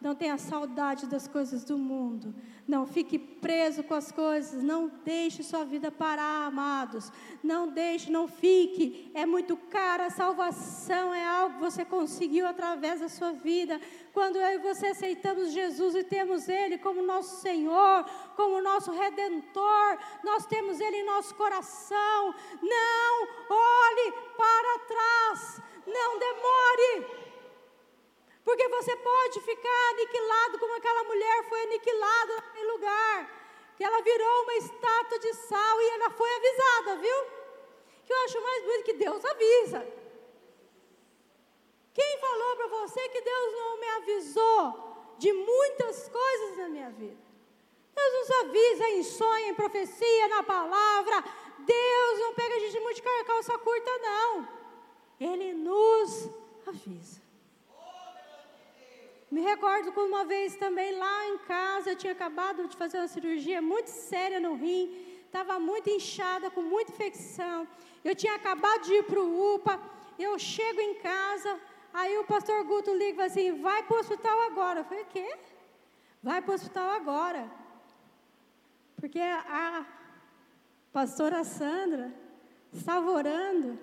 Não 0.00 0.14
tenha 0.14 0.38
saudade 0.38 1.06
das 1.06 1.28
coisas 1.28 1.62
do 1.62 1.76
mundo. 1.76 2.34
Não 2.66 2.86
fique 2.86 3.18
preso 3.18 3.82
com 3.82 3.92
as 3.92 4.10
coisas. 4.10 4.62
Não 4.62 4.88
deixe 5.04 5.42
sua 5.42 5.62
vida 5.62 5.90
parar, 5.90 6.46
amados. 6.46 7.12
Não 7.42 7.68
deixe, 7.68 8.10
não 8.10 8.26
fique. 8.26 9.10
É 9.12 9.26
muito 9.26 9.58
cara. 9.58 10.06
A 10.06 10.10
salvação 10.10 11.12
é 11.12 11.22
algo 11.26 11.56
que 11.56 11.60
você 11.60 11.84
conseguiu 11.84 12.46
através 12.46 13.00
da 13.00 13.10
sua 13.10 13.32
vida. 13.32 13.78
Quando 14.12 14.36
eu 14.36 14.54
e 14.54 14.58
você 14.58 14.86
aceitamos 14.86 15.52
Jesus 15.52 15.94
e 15.94 16.02
temos 16.02 16.48
Ele 16.48 16.78
como 16.78 17.02
nosso 17.02 17.42
Senhor, 17.42 18.04
como 18.36 18.62
nosso 18.62 18.90
Redentor, 18.92 19.98
nós 20.24 20.46
temos 20.46 20.80
Ele 20.80 20.96
em 20.96 21.06
nosso 21.06 21.34
coração. 21.34 22.34
Não 22.62 23.28
olhe 23.50 24.12
para 24.38 24.78
trás. 24.86 25.62
Não 25.86 26.18
demore. 26.18 27.29
Porque 28.44 28.68
você 28.68 28.96
pode 28.96 29.40
ficar 29.40 29.90
aniquilado 29.90 30.58
como 30.58 30.74
aquela 30.74 31.04
mulher 31.04 31.48
foi 31.48 31.62
aniquilada 31.62 32.36
naquele 32.36 32.72
lugar. 32.72 33.40
Que 33.76 33.84
ela 33.84 34.00
virou 34.02 34.42
uma 34.42 34.54
estátua 34.54 35.18
de 35.18 35.32
sal 35.34 35.80
e 35.80 35.88
ela 35.90 36.10
foi 36.10 36.30
avisada, 36.36 36.96
viu? 36.96 37.24
Que 38.06 38.12
eu 38.12 38.20
acho 38.24 38.40
mais 38.40 38.64
bonito 38.64 38.84
que 38.84 38.92
Deus 38.94 39.24
avisa. 39.24 39.86
Quem 41.92 42.18
falou 42.18 42.56
para 42.56 42.66
você 42.68 43.08
que 43.08 43.20
Deus 43.20 43.52
não 43.52 43.80
me 43.80 43.88
avisou 43.88 45.14
de 45.18 45.32
muitas 45.32 46.08
coisas 46.08 46.56
na 46.58 46.68
minha 46.68 46.90
vida? 46.90 47.30
Deus 47.94 48.12
nos 48.14 48.30
avisa 48.42 48.88
em 48.88 49.02
sonho, 49.02 49.46
em 49.46 49.54
profecia, 49.54 50.28
na 50.28 50.42
palavra. 50.42 51.24
Deus 51.58 52.18
não 52.18 52.34
pega 52.34 52.56
a 52.56 52.58
gente 52.58 52.80
muito 52.80 52.96
de 52.96 53.02
calça 53.02 53.58
curta, 53.58 53.98
não. 53.98 54.48
Ele 55.20 55.52
nos 55.52 56.30
avisa. 56.66 57.29
Me 59.30 59.40
recordo 59.42 59.92
que 59.92 60.00
uma 60.00 60.24
vez 60.24 60.56
também 60.56 60.96
lá 60.98 61.28
em 61.28 61.38
casa, 61.38 61.90
eu 61.90 61.96
tinha 61.96 62.12
acabado 62.12 62.66
de 62.66 62.76
fazer 62.76 62.98
uma 62.98 63.06
cirurgia 63.06 63.62
muito 63.62 63.86
séria 63.86 64.40
no 64.40 64.54
rim, 64.54 64.84
estava 65.24 65.58
muito 65.60 65.88
inchada, 65.88 66.50
com 66.50 66.62
muita 66.62 66.90
infecção. 66.90 67.66
Eu 68.04 68.14
tinha 68.16 68.34
acabado 68.34 68.82
de 68.82 68.94
ir 68.94 69.04
para 69.04 69.20
o 69.20 69.54
UPA, 69.54 69.80
eu 70.18 70.36
chego 70.36 70.80
em 70.80 70.94
casa, 70.94 71.60
aí 71.94 72.18
o 72.18 72.24
pastor 72.24 72.64
Guto 72.64 72.92
liga 72.92 73.12
e 73.12 73.14
fala 73.14 73.26
assim, 73.26 73.60
vai 73.60 73.82
para 73.84 73.96
o 73.96 74.00
hospital 74.00 74.40
agora. 74.42 74.80
Eu 74.80 74.84
falei, 74.84 75.04
quê? 75.04 75.38
Vai 76.20 76.42
para 76.42 76.50
o 76.50 76.54
hospital 76.54 76.90
agora. 76.90 77.48
Porque 78.96 79.20
a 79.20 79.86
pastora 80.92 81.44
Sandra 81.44 82.12
estava 82.72 83.08
orando, 83.10 83.78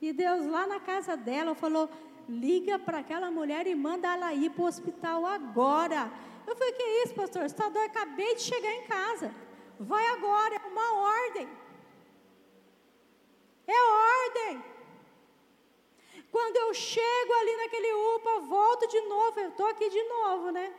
e 0.00 0.12
Deus 0.12 0.46
lá 0.46 0.66
na 0.66 0.80
casa 0.80 1.16
dela 1.16 1.54
falou, 1.54 1.88
liga 2.28 2.78
para 2.78 2.98
aquela 2.98 3.30
mulher 3.30 3.66
e 3.66 3.74
manda 3.74 4.12
ela 4.12 4.34
ir 4.34 4.50
para 4.50 4.62
o 4.64 4.66
hospital 4.66 5.24
agora. 5.24 6.10
Eu 6.46 6.54
falei, 6.54 6.72
que 6.72 6.82
é 6.82 7.04
isso, 7.04 7.14
pastor? 7.14 7.44
Está 7.44 7.68
doido? 7.68 7.86
Acabei 7.86 8.34
de 8.34 8.42
chegar 8.42 8.72
em 8.72 8.84
casa. 8.84 9.34
Vai 9.80 10.06
agora, 10.08 10.56
é 10.56 10.66
uma 10.66 10.92
ordem. 10.94 11.48
É 13.66 13.80
ordem. 13.82 14.64
Quando 16.30 16.56
eu 16.56 16.74
chego 16.74 17.32
ali 17.40 17.56
naquele 17.56 17.92
UPA, 18.16 18.40
volto 18.40 18.86
de 18.86 19.00
novo, 19.02 19.40
eu 19.40 19.48
estou 19.48 19.66
aqui 19.66 19.88
de 19.88 20.02
novo, 20.04 20.50
né? 20.50 20.72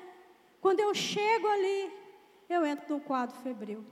Quando 0.62 0.80
eu 0.80 0.94
chego 0.94 1.48
ali, 1.48 1.92
eu 2.48 2.66
entro 2.66 2.86
num 2.90 3.00
quadro 3.00 3.36
febril. 3.38 3.84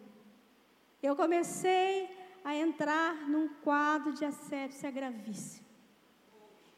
Eu 1.01 1.15
comecei 1.15 2.09
a 2.43 2.55
entrar 2.55 3.13
num 3.29 3.47
quadro 3.47 4.13
de 4.13 4.25
asepsia 4.25 4.91
gravíssima. 4.91 5.66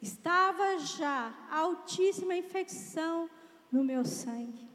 Estava 0.02 0.78
já 0.80 1.34
altíssima 1.52 2.36
infecção 2.36 3.30
no 3.72 3.84
meu 3.84 4.06
sangue. 4.06 4.70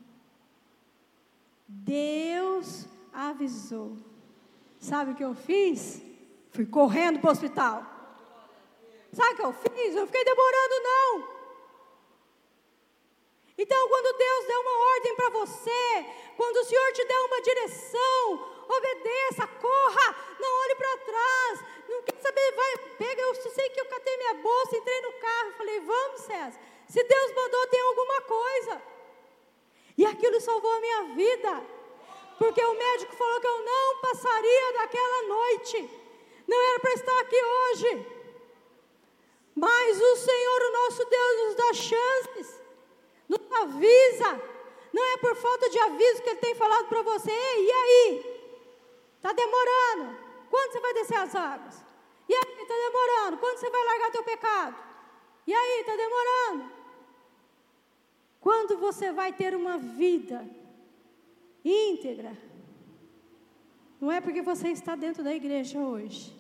Deus 1.67 2.87
avisou. 3.13 3.97
Sabe 4.79 5.13
o 5.13 5.15
que 5.15 5.25
eu 5.25 5.35
fiz? 5.35 6.03
Fui 6.51 6.67
correndo 6.67 7.19
para 7.21 7.29
o 7.29 7.33
hospital. 7.33 7.85
Sabe 9.13 9.33
o 9.33 9.37
que 9.37 9.45
eu 9.45 9.53
fiz? 9.53 9.95
Eu 9.97 10.07
fiquei 10.07 10.25
demorando, 10.25 10.75
não. 10.83 11.35
Então, 13.57 13.89
quando 13.89 14.19
Deus 14.19 14.47
der 14.47 14.59
uma 14.59 14.91
ordem 14.95 15.17
para 15.17 15.31
você, 15.31 16.07
quando 16.37 16.57
o 16.57 16.65
Senhor 16.65 16.93
te 16.93 17.05
der 17.05 17.19
uma 17.19 17.41
direção, 17.41 18.54
obedeça, 18.69 19.47
corra, 19.47 20.17
não 20.39 20.61
olhe 20.63 20.75
para 20.75 20.99
trás, 20.99 21.61
não 21.89 22.03
quer 22.03 22.21
saber, 22.21 22.53
vai, 22.53 22.77
pega, 22.99 23.23
eu 23.23 23.35
sei 23.35 23.71
que 23.71 23.81
eu 23.81 23.87
catei 23.87 24.17
minha 24.17 24.35
bolsa, 24.35 24.77
entrei 24.77 25.01
no 25.03 25.13
carro, 25.15 25.53
falei, 25.57 25.81
vamos 25.81 26.21
César, 26.23 26.61
se 26.89 27.03
Deus 27.03 27.35
mandou 27.35 27.67
tem 27.69 27.81
alguma 27.81 28.21
coisa, 28.23 28.83
e 29.97 30.05
aquilo 30.07 30.41
salvou 30.41 30.73
a 30.73 30.81
minha 30.81 31.03
vida, 31.15 31.65
porque 32.39 32.63
o 32.65 32.75
médico 32.75 33.15
falou 33.15 33.41
que 33.41 33.47
eu 33.47 33.65
não 33.65 34.01
passaria 34.01 34.73
daquela 34.73 35.23
noite, 35.23 35.91
não 36.47 36.61
era 36.71 36.81
para 36.81 36.93
estar 36.93 37.21
aqui 37.21 37.43
hoje, 37.45 38.07
mas 39.55 40.01
o 40.01 40.17
Senhor, 40.17 40.63
o 40.63 40.73
nosso 40.73 41.05
Deus, 41.05 41.45
nos 41.45 41.55
dá 41.55 41.73
chances, 41.75 42.61
nos 43.29 43.53
avisa, 43.63 44.43
não 44.93 45.05
é 45.05 45.17
por 45.19 45.37
falta 45.37 45.71
de 45.71 45.79
aviso 45.79 46.23
que 46.23 46.31
Ele 46.31 46.39
tem 46.41 46.55
falado 46.55 46.89
para 46.89 47.03
você, 47.03 47.31
e 47.31 47.73
aí? 47.73 48.34
Está 49.25 49.33
demorando. 49.33 50.19
Quando 50.51 50.73
você 50.73 50.81
vai 50.81 50.93
descer 50.93 51.17
as 51.17 51.35
águas? 51.35 51.83
E 52.29 52.35
aí, 52.35 52.63
está 52.63 52.75
demorando. 52.75 53.39
Quando 53.39 53.57
você 53.57 53.71
vai 53.71 53.85
largar 53.85 54.11
teu 54.11 54.23
pecado? 54.23 54.77
E 55.47 55.55
aí, 55.55 55.81
está 55.81 55.97
demorando. 55.97 56.71
Quando 58.39 58.77
você 58.77 59.13
vai 59.13 59.33
ter 59.33 59.57
uma 59.57 59.79
vida 59.79 60.47
íntegra? 61.65 62.37
Não 63.99 64.13
é 64.13 64.21
porque 64.21 64.43
você 64.43 64.69
está 64.69 64.95
dentro 64.95 65.25
da 65.25 65.35
igreja 65.35 65.79
hoje 65.79 66.37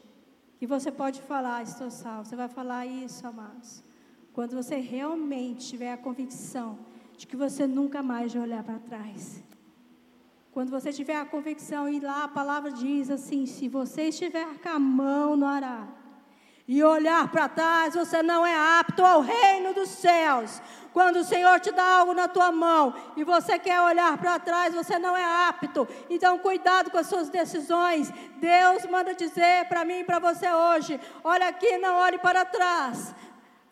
que 0.58 0.66
você 0.66 0.92
pode 0.92 1.22
falar, 1.22 1.62
estou 1.62 1.90
salvo. 1.90 2.28
Você 2.28 2.36
vai 2.36 2.48
falar 2.48 2.84
isso, 2.84 3.26
amados. 3.26 3.82
Quando 4.34 4.54
você 4.54 4.76
realmente 4.76 5.68
tiver 5.68 5.90
a 5.90 5.96
convicção 5.96 6.78
de 7.16 7.26
que 7.26 7.36
você 7.36 7.66
nunca 7.66 8.02
mais 8.02 8.34
vai 8.34 8.42
olhar 8.42 8.62
para 8.62 8.78
trás. 8.78 9.42
Quando 10.54 10.70
você 10.70 10.92
tiver 10.92 11.16
a 11.16 11.24
convicção, 11.24 11.88
e 11.88 11.98
lá 11.98 12.22
a 12.22 12.28
palavra 12.28 12.70
diz 12.70 13.10
assim: 13.10 13.44
se 13.44 13.68
você 13.68 14.02
estiver 14.02 14.46
com 14.62 14.68
a 14.68 14.78
mão 14.78 15.36
no 15.36 15.46
arado 15.46 15.92
e 16.68 16.80
olhar 16.82 17.26
para 17.28 17.48
trás, 17.48 17.94
você 17.94 18.22
não 18.22 18.46
é 18.46 18.54
apto 18.78 19.04
ao 19.04 19.20
reino 19.20 19.74
dos 19.74 19.88
céus. 19.88 20.62
Quando 20.92 21.16
o 21.16 21.24
Senhor 21.24 21.58
te 21.58 21.72
dá 21.72 21.98
algo 21.98 22.14
na 22.14 22.28
tua 22.28 22.52
mão 22.52 22.94
e 23.16 23.24
você 23.24 23.58
quer 23.58 23.80
olhar 23.80 24.16
para 24.16 24.38
trás, 24.38 24.72
você 24.72 24.96
não 24.96 25.16
é 25.16 25.24
apto. 25.48 25.88
Então, 26.08 26.38
cuidado 26.38 26.88
com 26.88 26.98
as 26.98 27.08
suas 27.08 27.28
decisões. 27.28 28.12
Deus 28.36 28.86
manda 28.86 29.12
dizer 29.12 29.64
para 29.68 29.84
mim 29.84 29.98
e 29.98 30.04
para 30.04 30.20
você 30.20 30.48
hoje: 30.48 31.00
olha 31.24 31.48
aqui, 31.48 31.78
não 31.78 31.96
olhe 31.96 32.18
para 32.18 32.44
trás. 32.44 33.12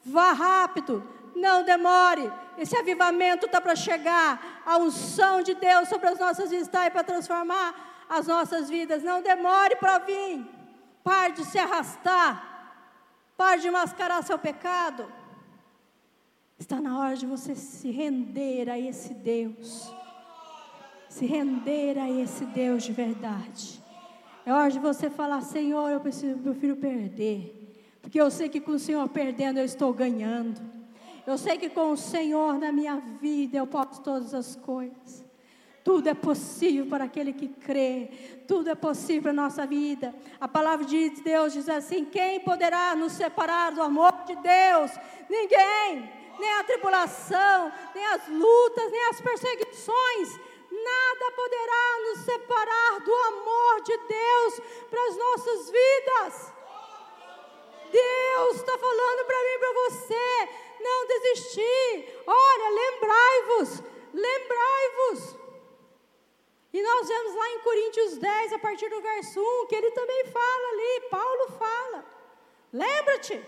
Vá 0.04 0.32
rápido, 0.32 1.00
não 1.34 1.64
demore. 1.64 2.30
Esse 2.56 2.76
avivamento 2.76 3.46
está 3.46 3.60
para 3.60 3.74
chegar. 3.74 4.62
A 4.64 4.76
unção 4.78 5.42
de 5.42 5.54
Deus 5.54 5.88
sobre 5.88 6.08
as 6.08 6.18
nossas 6.18 6.50
vidas 6.50 6.66
está 6.66 6.82
aí 6.82 6.90
para 6.90 7.04
transformar 7.04 8.04
as 8.08 8.26
nossas 8.26 8.68
vidas. 8.68 9.02
Não 9.02 9.22
demore 9.22 9.76
para 9.76 9.98
vir. 9.98 10.44
Pare 11.02 11.32
de 11.32 11.44
se 11.44 11.58
arrastar. 11.58 12.52
Pare 13.36 13.60
de 13.60 13.70
mascarar 13.70 14.22
seu 14.22 14.38
pecado. 14.38 15.10
Está 16.58 16.80
na 16.80 16.98
hora 16.98 17.16
de 17.16 17.26
você 17.26 17.54
se 17.54 17.90
render 17.90 18.70
a 18.70 18.78
esse 18.78 19.14
Deus. 19.14 19.92
Se 21.08 21.26
render 21.26 21.98
a 21.98 22.08
esse 22.08 22.44
Deus 22.46 22.84
de 22.84 22.92
verdade. 22.92 23.82
É 24.46 24.52
hora 24.52 24.70
de 24.70 24.78
você 24.78 25.10
falar: 25.10 25.40
Senhor, 25.40 25.90
eu 25.90 26.00
preciso, 26.00 26.36
eu 26.36 26.38
prefiro 26.38 26.76
perder. 26.76 27.58
Porque 28.00 28.20
eu 28.20 28.30
sei 28.30 28.48
que 28.48 28.60
com 28.60 28.72
o 28.72 28.78
Senhor 28.78 29.08
perdendo 29.08 29.58
eu 29.58 29.64
estou 29.64 29.92
ganhando. 29.92 30.60
Eu 31.26 31.38
sei 31.38 31.56
que 31.56 31.68
com 31.68 31.92
o 31.92 31.96
Senhor 31.96 32.58
na 32.58 32.72
minha 32.72 32.96
vida 32.96 33.58
eu 33.58 33.66
posso 33.66 34.02
todas 34.02 34.34
as 34.34 34.56
coisas. 34.56 35.24
Tudo 35.84 36.08
é 36.08 36.14
possível 36.14 36.86
para 36.86 37.04
aquele 37.04 37.32
que 37.32 37.48
crê. 37.48 38.08
Tudo 38.46 38.70
é 38.70 38.74
possível 38.74 39.22
para 39.22 39.32
nossa 39.32 39.66
vida. 39.66 40.14
A 40.40 40.46
palavra 40.46 40.86
de 40.86 41.10
Deus 41.22 41.52
diz 41.52 41.68
assim: 41.68 42.04
quem 42.04 42.40
poderá 42.40 42.94
nos 42.94 43.12
separar 43.12 43.72
do 43.72 43.82
amor 43.82 44.12
de 44.26 44.36
Deus? 44.36 44.92
Ninguém. 45.28 46.22
Nem 46.38 46.52
a 46.54 46.64
tribulação, 46.64 47.72
nem 47.94 48.06
as 48.06 48.28
lutas, 48.28 48.90
nem 48.90 49.08
as 49.08 49.20
perseguições. 49.20 50.40
Nada 50.70 51.32
poderá 51.36 51.98
nos 52.08 52.18
separar 52.24 53.00
do 53.00 53.14
amor 53.14 53.82
de 53.82 53.96
Deus 53.98 54.60
para 54.88 55.08
as 55.08 55.16
nossas 55.16 55.70
vidas. 55.70 56.52
Deus 57.92 58.56
está 58.56 58.76
falando 58.78 59.24
para 59.26 59.42
mim 59.44 59.54
e 59.54 59.58
para 59.58 59.72
você 59.84 60.48
não 60.80 61.06
desistir. 61.06 62.22
Olha, 62.26 62.68
lembrai-vos, 62.80 63.82
lembrai-vos. 64.12 65.36
E 66.72 66.82
nós 66.82 67.06
vemos 67.06 67.34
lá 67.34 67.50
em 67.50 67.58
Coríntios 67.60 68.16
10, 68.16 68.52
a 68.54 68.58
partir 68.58 68.88
do 68.88 69.00
verso 69.00 69.40
1, 69.40 69.66
que 69.66 69.74
ele 69.74 69.90
também 69.90 70.24
fala 70.24 70.68
ali, 70.68 71.00
Paulo 71.10 71.52
fala. 71.58 72.06
Lembra-te, 72.72 73.44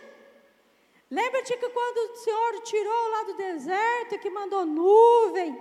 Lembra-te 1.10 1.56
que 1.56 1.68
quando 1.68 1.98
o 1.98 2.16
Senhor 2.16 2.60
tirou 2.62 3.08
lá 3.10 3.22
do 3.22 3.34
deserto, 3.34 4.18
que 4.18 4.30
mandou 4.30 4.64
nuvem, 4.66 5.56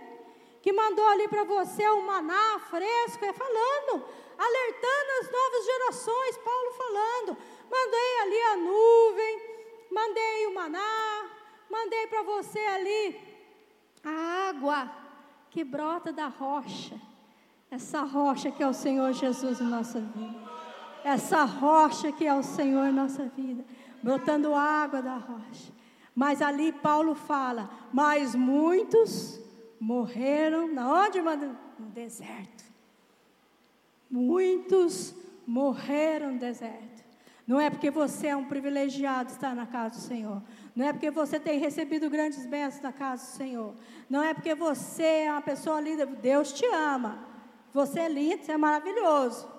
que 0.63 0.71
mandou 0.71 1.05
ali 1.09 1.27
para 1.27 1.43
você 1.43 1.87
o 1.89 2.01
maná 2.01 2.59
fresco, 2.71 3.23
é 3.23 3.33
falando, 3.33 4.03
alertando 4.37 5.11
as 5.19 5.31
novas 5.31 5.65
gerações, 5.65 6.37
Paulo 6.37 6.71
falando, 6.73 7.37
mandei 7.73 8.11
ali 8.21 8.41
a 8.41 8.57
nuvem, 8.57 9.41
mandei 9.91 10.47
o 10.47 10.53
maná, 10.53 11.29
mandei 11.69 12.05
para 12.07 12.21
você 12.21 12.59
ali 12.59 13.19
a 14.03 14.49
água 14.49 14.91
que 15.49 15.63
brota 15.63 16.11
da 16.11 16.27
rocha, 16.27 16.99
essa 17.71 18.01
rocha 18.03 18.51
que 18.51 18.61
é 18.61 18.67
o 18.67 18.73
Senhor 18.73 19.11
Jesus 19.13 19.59
em 19.59 19.65
nossa 19.65 19.99
vida, 19.99 20.39
essa 21.03 21.43
rocha 21.43 22.11
que 22.11 22.27
é 22.27 22.33
o 22.33 22.43
Senhor 22.43 22.85
em 22.87 22.93
nossa 22.93 23.25
vida, 23.25 23.65
brotando 24.01 24.53
água 24.53 25.01
da 25.01 25.15
rocha. 25.15 25.71
Mas 26.15 26.43
ali 26.43 26.71
Paulo 26.71 27.15
fala, 27.15 27.69
mas 27.91 28.35
muitos 28.35 29.39
morreram, 29.79 30.71
na 30.71 31.05
onde, 31.05 31.19
mano? 31.21 31.57
No 31.79 31.87
deserto. 31.87 32.63
Muitos 34.09 35.15
morreram 35.47 36.33
no 36.33 36.39
deserto. 36.39 37.02
Não 37.45 37.59
é 37.59 37.69
porque 37.69 37.91
você 37.91 38.27
é 38.27 38.35
um 38.35 38.45
privilegiado 38.45 39.31
estar 39.31 39.53
na 39.53 39.65
casa 39.65 39.95
do 39.95 40.01
Senhor. 40.01 40.41
Não 40.75 40.85
é 40.85 40.93
porque 40.93 41.11
você 41.11 41.39
tem 41.39 41.59
recebido 41.59 42.09
grandes 42.09 42.45
bênçãos 42.45 42.81
na 42.81 42.93
casa 42.93 43.23
do 43.23 43.35
Senhor. 43.35 43.75
Não 44.09 44.23
é 44.23 44.33
porque 44.33 44.55
você 44.55 45.25
é 45.25 45.31
uma 45.31 45.41
pessoa 45.41 45.81
linda. 45.81 46.05
Deus 46.05 46.53
te 46.53 46.65
ama. 46.65 47.19
Você 47.73 47.99
é 47.99 48.09
lindo, 48.09 48.43
você 48.43 48.53
é 48.53 48.57
maravilhoso. 48.57 49.51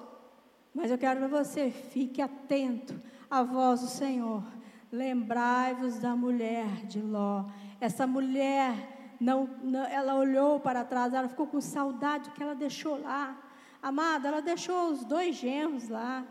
Mas 0.75 0.91
eu 0.91 0.97
quero 0.97 1.21
que 1.21 1.29
você 1.29 1.71
fique 1.71 2.23
atento 2.23 3.01
à 3.31 3.43
voz 3.43 3.81
do 3.81 3.87
Senhor. 3.87 4.43
Lembrai-vos 4.91 5.99
da 5.99 6.17
mulher 6.17 6.87
de 6.87 7.01
Ló. 7.01 7.45
Essa 7.81 8.07
mulher 8.07 9.15
não, 9.21 9.49
não, 9.63 9.85
ela 9.85 10.15
olhou 10.17 10.59
para 10.59 10.85
trás, 10.85 11.13
ela 11.13 11.29
ficou 11.29 11.47
com 11.47 11.61
saudade 11.61 12.31
do 12.31 12.35
que 12.35 12.43
ela 12.43 12.55
deixou 12.55 13.01
lá. 13.01 13.37
Amada, 13.83 14.29
ela 14.29 14.41
deixou 14.41 14.91
os 14.91 15.05
dois 15.05 15.37
genros 15.37 15.89
lá. 15.89 16.25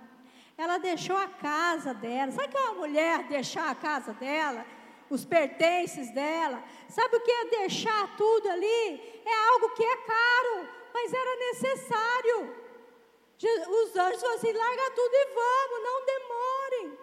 Ela 0.57 0.77
deixou 0.77 1.17
a 1.17 1.27
casa 1.27 1.93
dela. 1.93 2.31
Sabe 2.31 2.49
que 2.49 2.57
é 2.57 2.61
uma 2.61 2.73
mulher 2.73 3.23
deixar 3.23 3.69
a 3.69 3.75
casa 3.75 4.13
dela? 4.13 4.65
Os 5.09 5.25
pertences 5.25 6.13
dela. 6.13 6.63
Sabe 6.87 7.17
o 7.17 7.21
que 7.21 7.31
é 7.31 7.45
deixar 7.45 8.15
tudo 8.15 8.49
ali? 8.49 9.21
É 9.25 9.35
algo 9.51 9.69
que 9.71 9.83
é 9.83 9.97
caro, 9.97 10.69
mas 10.93 11.13
era 11.13 11.35
necessário. 11.35 12.63
Os 13.43 13.95
anjos 13.95 14.21
falaram 14.21 14.37
assim: 14.37 14.53
larga 14.53 14.91
tudo 14.91 15.13
e 15.13 15.25
vamos, 15.33 15.83
não 15.83 16.05
demorem. 16.05 16.99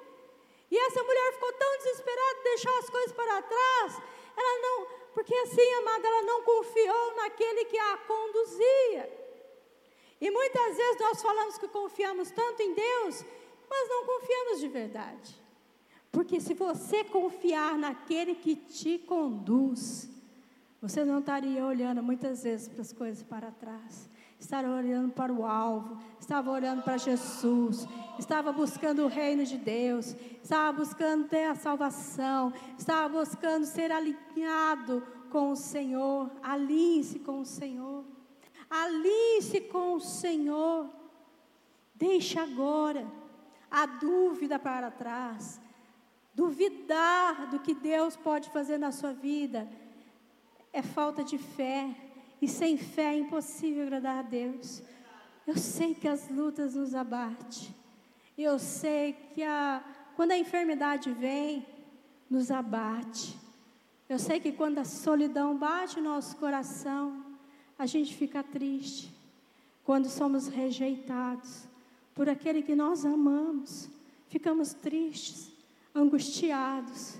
E 0.70 0.78
essa 0.78 1.02
mulher 1.02 1.32
ficou 1.32 1.52
tão 1.54 1.76
desesperada 1.78 2.34
de 2.36 2.44
deixar 2.44 2.78
as 2.78 2.88
coisas 2.88 3.12
para 3.12 3.42
trás. 3.42 4.02
Ela 4.36 4.58
não, 4.62 4.86
porque 5.12 5.34
assim, 5.34 5.72
amada, 5.74 6.06
ela 6.06 6.22
não 6.22 6.42
confiou 6.42 7.16
naquele 7.16 7.64
que 7.64 7.78
a 7.78 7.96
conduzia. 7.98 9.20
E 10.20 10.30
muitas 10.30 10.76
vezes 10.76 11.00
nós 11.00 11.20
falamos 11.20 11.58
que 11.58 11.66
confiamos 11.68 12.30
tanto 12.30 12.62
em 12.62 12.74
Deus, 12.74 13.24
mas 13.70 13.88
não 13.88 14.04
confiamos 14.04 14.60
de 14.60 14.68
verdade. 14.68 15.40
Porque 16.10 16.40
se 16.40 16.54
você 16.54 17.04
confiar 17.04 17.78
naquele 17.78 18.34
que 18.34 18.56
te 18.56 18.98
conduz, 18.98 20.10
você 20.82 21.04
não 21.04 21.20
estaria 21.20 21.64
olhando 21.64 22.02
muitas 22.02 22.42
vezes 22.42 22.66
para 22.66 22.80
as 22.80 22.92
coisas 22.92 23.22
para 23.22 23.52
trás. 23.52 24.10
Estaria 24.38 24.70
olhando 24.70 25.12
para 25.12 25.32
o 25.32 25.46
alvo, 25.46 25.98
estava 26.18 26.50
olhando 26.50 26.82
para 26.82 26.96
Jesus, 26.96 27.86
estava 28.18 28.50
buscando 28.52 29.04
o 29.04 29.06
reino 29.06 29.44
de 29.44 29.58
Deus, 29.58 30.16
estava 30.42 30.72
buscando 30.78 31.28
ter 31.28 31.44
a 31.44 31.54
salvação, 31.54 32.52
estava 32.78 33.18
buscando 33.18 33.66
ser 33.66 33.92
alinhado 33.92 35.06
com 35.30 35.52
o 35.52 35.56
Senhor. 35.56 36.30
Alinhe-se 36.42 37.18
com 37.18 37.40
o 37.40 37.46
Senhor. 37.46 38.04
Alinhe-se 38.68 39.60
com 39.60 39.94
o 39.94 40.00
Senhor. 40.00 40.88
Deixe 41.94 42.38
agora 42.38 43.06
a 43.70 43.86
dúvida 43.86 44.58
para 44.58 44.90
trás. 44.90 45.60
Duvidar 46.34 47.48
do 47.50 47.60
que 47.60 47.74
Deus 47.74 48.16
pode 48.16 48.50
fazer 48.50 48.78
na 48.78 48.92
sua 48.92 49.12
vida 49.12 49.68
é 50.72 50.82
falta 50.82 51.22
de 51.22 51.38
fé. 51.38 51.94
E 52.42 52.48
sem 52.48 52.76
fé 52.76 53.14
é 53.14 53.18
impossível 53.18 53.82
agradar 53.82 54.18
a 54.18 54.22
Deus. 54.22 54.82
Eu 55.46 55.56
sei 55.56 55.94
que 55.94 56.08
as 56.08 56.28
lutas 56.28 56.74
nos 56.74 56.94
abatem. 56.94 57.74
Eu 58.36 58.58
sei 58.58 59.12
que 59.34 59.42
a, 59.42 59.84
quando 60.16 60.30
a 60.32 60.38
enfermidade 60.38 61.12
vem, 61.12 61.66
nos 62.28 62.50
abate. 62.50 63.38
Eu 64.08 64.18
sei 64.18 64.40
que 64.40 64.52
quando 64.52 64.78
a 64.78 64.84
solidão 64.84 65.56
bate 65.56 66.00
no 66.00 66.10
nosso 66.10 66.36
coração, 66.36 67.24
a 67.78 67.84
gente 67.84 68.14
fica 68.14 68.42
triste. 68.42 69.12
Quando 69.84 70.08
somos 70.08 70.48
rejeitados 70.48 71.69
por 72.20 72.28
aquele 72.28 72.60
que 72.60 72.76
nós 72.76 73.06
amamos, 73.06 73.88
ficamos 74.28 74.74
tristes, 74.74 75.50
angustiados, 75.94 77.16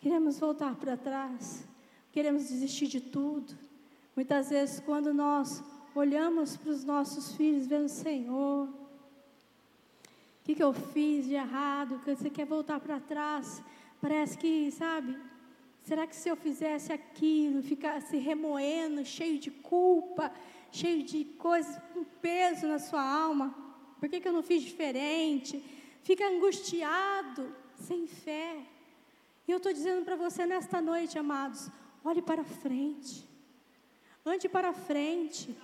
queremos 0.00 0.36
voltar 0.36 0.74
para 0.74 0.96
trás, 0.96 1.64
queremos 2.10 2.48
desistir 2.48 2.88
de 2.88 3.00
tudo. 3.00 3.56
Muitas 4.16 4.50
vezes, 4.50 4.80
quando 4.80 5.14
nós 5.14 5.62
olhamos 5.94 6.56
para 6.56 6.72
os 6.72 6.82
nossos 6.82 7.36
filhos, 7.36 7.68
vendo, 7.68 7.88
Senhor, 7.88 8.66
o 8.66 8.72
que, 10.42 10.56
que 10.56 10.64
eu 10.64 10.72
fiz 10.72 11.26
de 11.26 11.34
errado? 11.34 12.00
Que 12.00 12.12
você 12.12 12.28
quer 12.28 12.44
voltar 12.44 12.80
para 12.80 12.98
trás? 12.98 13.62
Parece 14.00 14.36
que, 14.36 14.72
sabe? 14.72 15.16
Será 15.84 16.04
que 16.04 16.16
se 16.16 16.28
eu 16.28 16.34
fizesse 16.34 16.92
aquilo, 16.92 17.62
ficasse 17.62 18.16
remoendo, 18.16 19.04
cheio 19.04 19.38
de 19.38 19.52
culpa, 19.52 20.32
cheio 20.72 21.04
de 21.04 21.26
coisas 21.26 21.80
com 21.94 22.02
peso 22.20 22.66
na 22.66 22.80
sua 22.80 23.08
alma? 23.08 23.61
Por 24.02 24.08
que, 24.08 24.18
que 24.20 24.26
eu 24.26 24.32
não 24.32 24.42
fiz 24.42 24.64
diferente? 24.64 25.62
Fica 26.02 26.26
angustiado, 26.26 27.54
sem 27.76 28.08
fé. 28.08 28.56
E 29.46 29.52
eu 29.52 29.58
estou 29.58 29.72
dizendo 29.72 30.04
para 30.04 30.16
você 30.16 30.44
nesta 30.44 30.80
noite, 30.80 31.20
amados, 31.20 31.70
olhe 32.04 32.20
para 32.20 32.42
frente. 32.42 33.24
Ande 34.26 34.48
para 34.48 34.72
frente. 34.72 35.56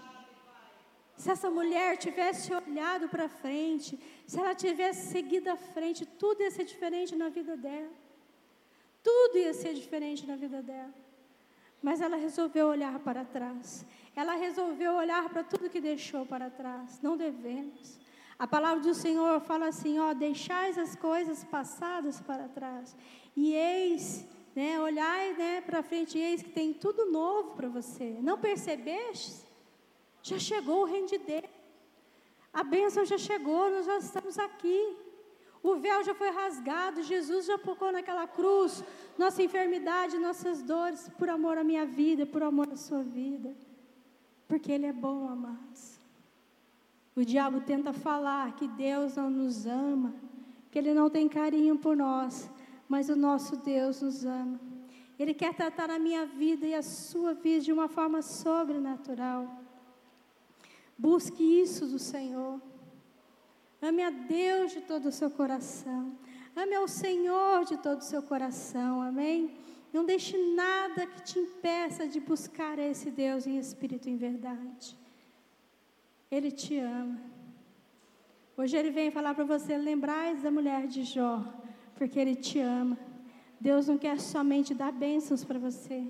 Se 1.16 1.32
essa 1.32 1.50
mulher 1.50 1.96
tivesse 1.96 2.54
olhado 2.54 3.08
para 3.08 3.28
frente, 3.28 3.98
se 4.24 4.38
ela 4.38 4.54
tivesse 4.54 5.10
seguido 5.10 5.50
à 5.50 5.56
frente, 5.56 6.06
tudo 6.06 6.40
ia 6.40 6.52
ser 6.52 6.62
diferente 6.62 7.16
na 7.16 7.30
vida 7.30 7.56
dela. 7.56 7.90
Tudo 9.02 9.38
ia 9.38 9.52
ser 9.52 9.74
diferente 9.74 10.24
na 10.24 10.36
vida 10.36 10.62
dela. 10.62 10.94
Mas 11.82 12.00
ela 12.00 12.16
resolveu 12.16 12.68
olhar 12.68 13.00
para 13.00 13.24
trás. 13.24 13.84
Ela 14.14 14.34
resolveu 14.34 14.92
olhar 14.92 15.28
para 15.28 15.42
tudo 15.42 15.68
que 15.68 15.80
deixou 15.80 16.24
para 16.24 16.48
trás. 16.48 17.02
Não 17.02 17.16
devemos. 17.16 17.98
A 18.38 18.46
palavra 18.46 18.82
do 18.82 18.94
Senhor 18.94 19.40
fala 19.40 19.68
assim: 19.68 19.98
ó, 19.98 20.14
deixais 20.14 20.78
as 20.78 20.94
coisas 20.94 21.42
passadas 21.44 22.20
para 22.20 22.48
trás. 22.48 22.96
E 23.36 23.52
eis 23.52 24.26
né, 24.54 24.80
olhai 24.80 25.34
né, 25.34 25.60
para 25.60 25.82
frente, 25.82 26.18
eis 26.18 26.42
que 26.42 26.50
tem 26.50 26.72
tudo 26.72 27.10
novo 27.10 27.54
para 27.56 27.68
você. 27.68 28.18
Não 28.20 28.38
percebeste? 28.38 29.46
Já 30.22 30.38
chegou 30.38 30.82
o 30.82 30.84
reino 30.84 31.08
de 31.08 31.18
Deus. 31.18 31.44
A 32.52 32.64
bênção 32.64 33.04
já 33.04 33.18
chegou, 33.18 33.70
nós 33.70 33.86
já 33.86 33.98
estamos 33.98 34.38
aqui. 34.38 34.96
O 35.62 35.76
véu 35.76 36.02
já 36.04 36.14
foi 36.14 36.30
rasgado, 36.30 37.02
Jesus 37.02 37.46
já 37.46 37.58
tocou 37.58 37.90
naquela 37.90 38.26
cruz, 38.26 38.82
nossa 39.18 39.42
enfermidade, 39.42 40.16
nossas 40.16 40.62
dores, 40.62 41.08
por 41.18 41.28
amor 41.28 41.58
à 41.58 41.64
minha 41.64 41.84
vida, 41.84 42.24
por 42.24 42.42
amor 42.42 42.68
à 42.72 42.76
sua 42.76 43.02
vida. 43.02 43.56
Porque 44.46 44.70
Ele 44.70 44.86
é 44.86 44.92
bom, 44.92 45.28
amados. 45.28 45.97
O 47.18 47.24
diabo 47.24 47.60
tenta 47.60 47.92
falar 47.92 48.46
que 48.58 48.66
Deus 48.68 49.16
não 49.16 49.28
nos 49.28 49.66
ama, 49.66 50.10
que 50.70 50.78
Ele 50.78 50.92
não 50.94 51.08
tem 51.10 51.28
carinho 51.28 51.76
por 51.76 51.96
nós 51.96 52.34
mas 52.88 53.10
o 53.10 53.16
nosso 53.16 53.56
Deus 53.56 54.00
nos 54.00 54.24
ama. 54.24 54.58
Ele 55.18 55.34
quer 55.34 55.52
tratar 55.52 55.90
a 55.90 55.98
minha 55.98 56.24
vida 56.24 56.66
e 56.66 56.74
a 56.74 56.82
sua 56.82 57.34
vida 57.34 57.64
de 57.64 57.72
uma 57.72 57.88
forma 57.88 58.22
sobrenatural. 58.22 59.62
Busque 60.96 61.42
isso 61.42 61.86
do 61.86 61.98
Senhor. 61.98 62.60
Ame 63.82 64.02
a 64.02 64.10
Deus 64.10 64.72
de 64.72 64.80
todo 64.80 65.06
o 65.06 65.12
seu 65.12 65.30
coração. 65.30 66.16
Ame 66.56 66.74
ao 66.74 66.88
Senhor 66.88 67.64
de 67.64 67.76
todo 67.76 68.00
o 68.00 68.04
seu 68.04 68.22
coração. 68.22 69.02
Amém? 69.02 69.56
Não 69.92 70.04
deixe 70.04 70.36
nada 70.54 71.06
que 71.06 71.22
te 71.22 71.38
impeça 71.38 72.06
de 72.08 72.20
buscar 72.20 72.78
esse 72.78 73.10
Deus 73.10 73.46
em 73.46 73.58
espírito 73.58 74.08
e 74.08 74.12
em 74.12 74.16
verdade. 74.16 74.96
Ele 76.30 76.50
te 76.50 76.78
ama. 76.78 77.18
Hoje 78.56 78.76
ele 78.76 78.90
vem 78.90 79.10
falar 79.10 79.34
para 79.34 79.44
você: 79.44 79.76
lembrais 79.76 80.42
da 80.42 80.50
mulher 80.50 80.86
de 80.86 81.04
Jó 81.04 81.44
porque 81.98 82.18
Ele 82.18 82.36
te 82.36 82.60
ama. 82.60 82.96
Deus 83.60 83.88
não 83.88 83.98
quer 83.98 84.20
somente 84.20 84.72
dar 84.72 84.92
bênçãos 84.92 85.44
para 85.44 85.58
você, 85.58 86.06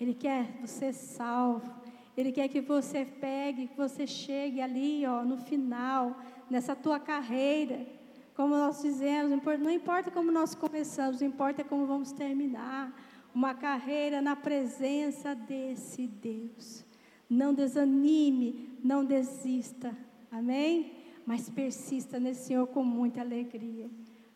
Ele 0.00 0.14
quer 0.14 0.60
você 0.60 0.92
salvo. 0.92 1.76
Ele 2.16 2.32
quer 2.32 2.48
que 2.48 2.60
você 2.60 3.04
pegue, 3.04 3.68
que 3.68 3.76
você 3.76 4.04
chegue 4.04 4.60
ali, 4.60 5.06
ó, 5.06 5.24
no 5.24 5.36
final, 5.36 6.20
nessa 6.50 6.74
tua 6.74 6.98
carreira, 6.98 7.86
como 8.34 8.56
nós 8.56 8.82
dizemos, 8.82 9.30
não 9.60 9.70
importa 9.70 10.10
como 10.10 10.32
nós 10.32 10.52
começamos, 10.52 11.22
importa 11.22 11.62
como 11.62 11.86
vamos 11.86 12.10
terminar 12.10 12.92
uma 13.32 13.54
carreira 13.54 14.20
na 14.20 14.34
presença 14.34 15.32
desse 15.32 16.08
Deus. 16.08 16.84
Não 17.28 17.52
desanime, 17.52 18.78
não 18.82 19.04
desista, 19.04 19.96
amém? 20.30 20.96
Mas 21.26 21.50
persista 21.50 22.18
nesse 22.18 22.46
Senhor 22.46 22.66
com 22.68 22.82
muita 22.82 23.20
alegria. 23.20 23.90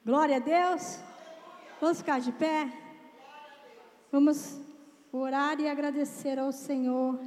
Glória 0.04 0.36
a 0.36 0.40
Deus. 0.40 1.00
Vamos 1.80 1.98
ficar 1.98 2.20
de 2.20 2.32
pé? 2.32 2.70
Vamos 4.10 4.60
orar 5.10 5.58
e 5.58 5.68
agradecer 5.68 6.38
ao 6.38 6.52
Senhor. 6.52 7.18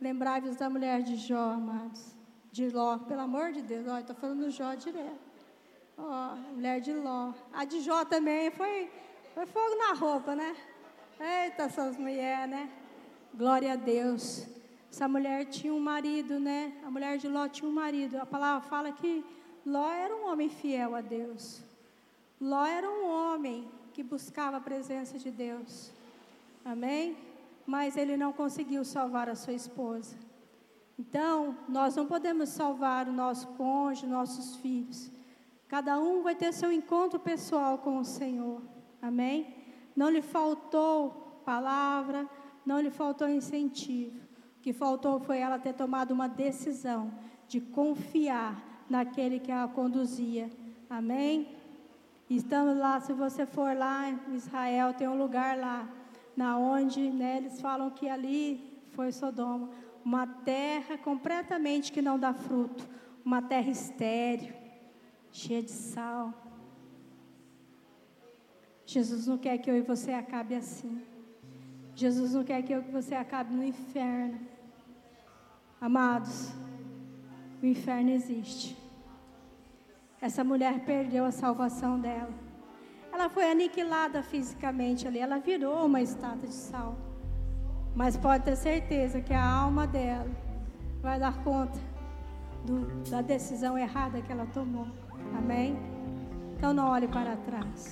Lembrai-vos 0.00 0.56
da 0.56 0.70
mulher 0.70 1.02
de 1.02 1.16
Jó, 1.16 1.50
amados. 1.50 2.14
De 2.52 2.68
Ló, 2.68 2.98
pelo 2.98 3.20
amor 3.20 3.52
de 3.52 3.62
Deus. 3.62 3.86
Olha, 3.88 4.00
estou 4.00 4.14
falando 4.16 4.44
do 4.44 4.50
Jó 4.50 4.74
direto. 4.74 5.18
Ó, 5.98 6.36
mulher 6.54 6.80
de 6.80 6.92
Ló. 6.92 7.32
A 7.52 7.64
de 7.64 7.80
Jó 7.80 8.04
também 8.04 8.50
foi, 8.50 8.90
foi 9.34 9.46
fogo 9.46 9.74
na 9.76 9.94
roupa, 9.94 10.34
né? 10.34 10.54
Eita, 11.18 11.64
essas 11.64 11.96
mulheres, 11.96 12.48
né? 12.48 12.70
Glória 13.34 13.72
a 13.72 13.76
Deus. 13.76 14.46
Essa 14.90 15.06
mulher 15.06 15.44
tinha 15.46 15.72
um 15.72 15.80
marido, 15.80 16.40
né? 16.40 16.72
A 16.84 16.90
mulher 16.90 17.16
de 17.16 17.28
Ló 17.28 17.46
tinha 17.48 17.68
um 17.68 17.72
marido. 17.72 18.16
A 18.16 18.26
palavra 18.26 18.68
fala 18.68 18.90
que 18.90 19.24
Ló 19.64 19.90
era 19.90 20.14
um 20.14 20.26
homem 20.26 20.48
fiel 20.48 20.94
a 20.94 21.00
Deus. 21.00 21.62
Ló 22.40 22.64
era 22.64 22.90
um 22.90 23.06
homem 23.06 23.68
que 23.92 24.02
buscava 24.02 24.56
a 24.56 24.60
presença 24.60 25.18
de 25.18 25.30
Deus. 25.30 25.92
Amém? 26.64 27.16
Mas 27.66 27.96
ele 27.96 28.16
não 28.16 28.32
conseguiu 28.32 28.84
salvar 28.84 29.28
a 29.28 29.36
sua 29.36 29.52
esposa. 29.52 30.16
Então, 30.98 31.56
nós 31.68 31.94
não 31.96 32.06
podemos 32.06 32.48
salvar 32.48 33.08
o 33.08 33.12
nosso 33.12 33.46
cônjuge, 33.48 34.06
nossos 34.06 34.56
filhos. 34.56 35.10
Cada 35.68 36.00
um 36.00 36.22
vai 36.22 36.34
ter 36.34 36.52
seu 36.52 36.72
encontro 36.72 37.18
pessoal 37.20 37.78
com 37.78 37.98
o 37.98 38.04
Senhor. 38.04 38.60
Amém? 39.00 39.54
Não 39.94 40.10
lhe 40.10 40.20
faltou 40.20 41.42
palavra, 41.44 42.28
não 42.66 42.80
lhe 42.80 42.90
faltou 42.90 43.28
incentivo. 43.28 44.29
Que 44.62 44.72
faltou 44.72 45.20
foi 45.20 45.38
ela 45.38 45.58
ter 45.58 45.72
tomado 45.72 46.12
uma 46.12 46.28
decisão 46.28 47.12
de 47.48 47.60
confiar 47.60 48.84
naquele 48.88 49.38
que 49.38 49.52
a 49.52 49.66
conduzia. 49.68 50.50
Amém? 50.88 51.56
Estamos 52.28 52.76
lá, 52.76 53.00
se 53.00 53.12
você 53.12 53.44
for 53.44 53.76
lá 53.76 54.08
em 54.08 54.36
Israel, 54.36 54.94
tem 54.94 55.08
um 55.08 55.18
lugar 55.18 55.58
lá, 55.58 55.88
na 56.36 56.56
onde 56.56 57.10
né, 57.10 57.38
eles 57.38 57.60
falam 57.60 57.90
que 57.90 58.08
ali 58.08 58.80
foi 58.90 59.10
Sodoma, 59.10 59.68
uma 60.04 60.26
terra 60.26 60.96
completamente 60.96 61.90
que 61.90 62.00
não 62.00 62.18
dá 62.18 62.32
fruto, 62.32 62.88
uma 63.24 63.42
terra 63.42 63.70
estéril, 63.70 64.54
cheia 65.32 65.62
de 65.62 65.70
sal. 65.70 66.32
Jesus 68.86 69.26
não 69.26 69.38
quer 69.38 69.58
que 69.58 69.70
eu 69.70 69.76
e 69.76 69.82
você 69.82 70.12
acabe 70.12 70.54
assim. 70.54 71.02
Jesus 72.00 72.32
não 72.32 72.42
quer 72.42 72.62
que 72.62 72.72
eu 72.72 72.80
e 72.80 72.90
você 72.90 73.14
acabe 73.14 73.54
no 73.54 73.62
inferno. 73.62 74.40
Amados, 75.78 76.50
o 77.62 77.66
inferno 77.66 78.10
existe. 78.10 78.74
Essa 80.18 80.42
mulher 80.42 80.80
perdeu 80.86 81.26
a 81.26 81.30
salvação 81.30 82.00
dela. 82.00 82.32
Ela 83.12 83.28
foi 83.28 83.50
aniquilada 83.50 84.22
fisicamente 84.22 85.06
ali, 85.06 85.18
ela 85.18 85.38
virou 85.38 85.84
uma 85.84 86.00
estátua 86.00 86.48
de 86.48 86.54
sal. 86.54 86.96
Mas 87.94 88.16
pode 88.16 88.44
ter 88.44 88.56
certeza 88.56 89.20
que 89.20 89.34
a 89.34 89.44
alma 89.44 89.86
dela 89.86 90.30
vai 91.02 91.20
dar 91.20 91.36
conta 91.44 91.78
do, 92.64 92.86
da 93.10 93.20
decisão 93.20 93.76
errada 93.76 94.22
que 94.22 94.32
ela 94.32 94.46
tomou. 94.46 94.86
Amém? 95.36 95.76
Então 96.56 96.72
não 96.72 96.88
olhe 96.88 97.08
para 97.08 97.36
trás. 97.36 97.90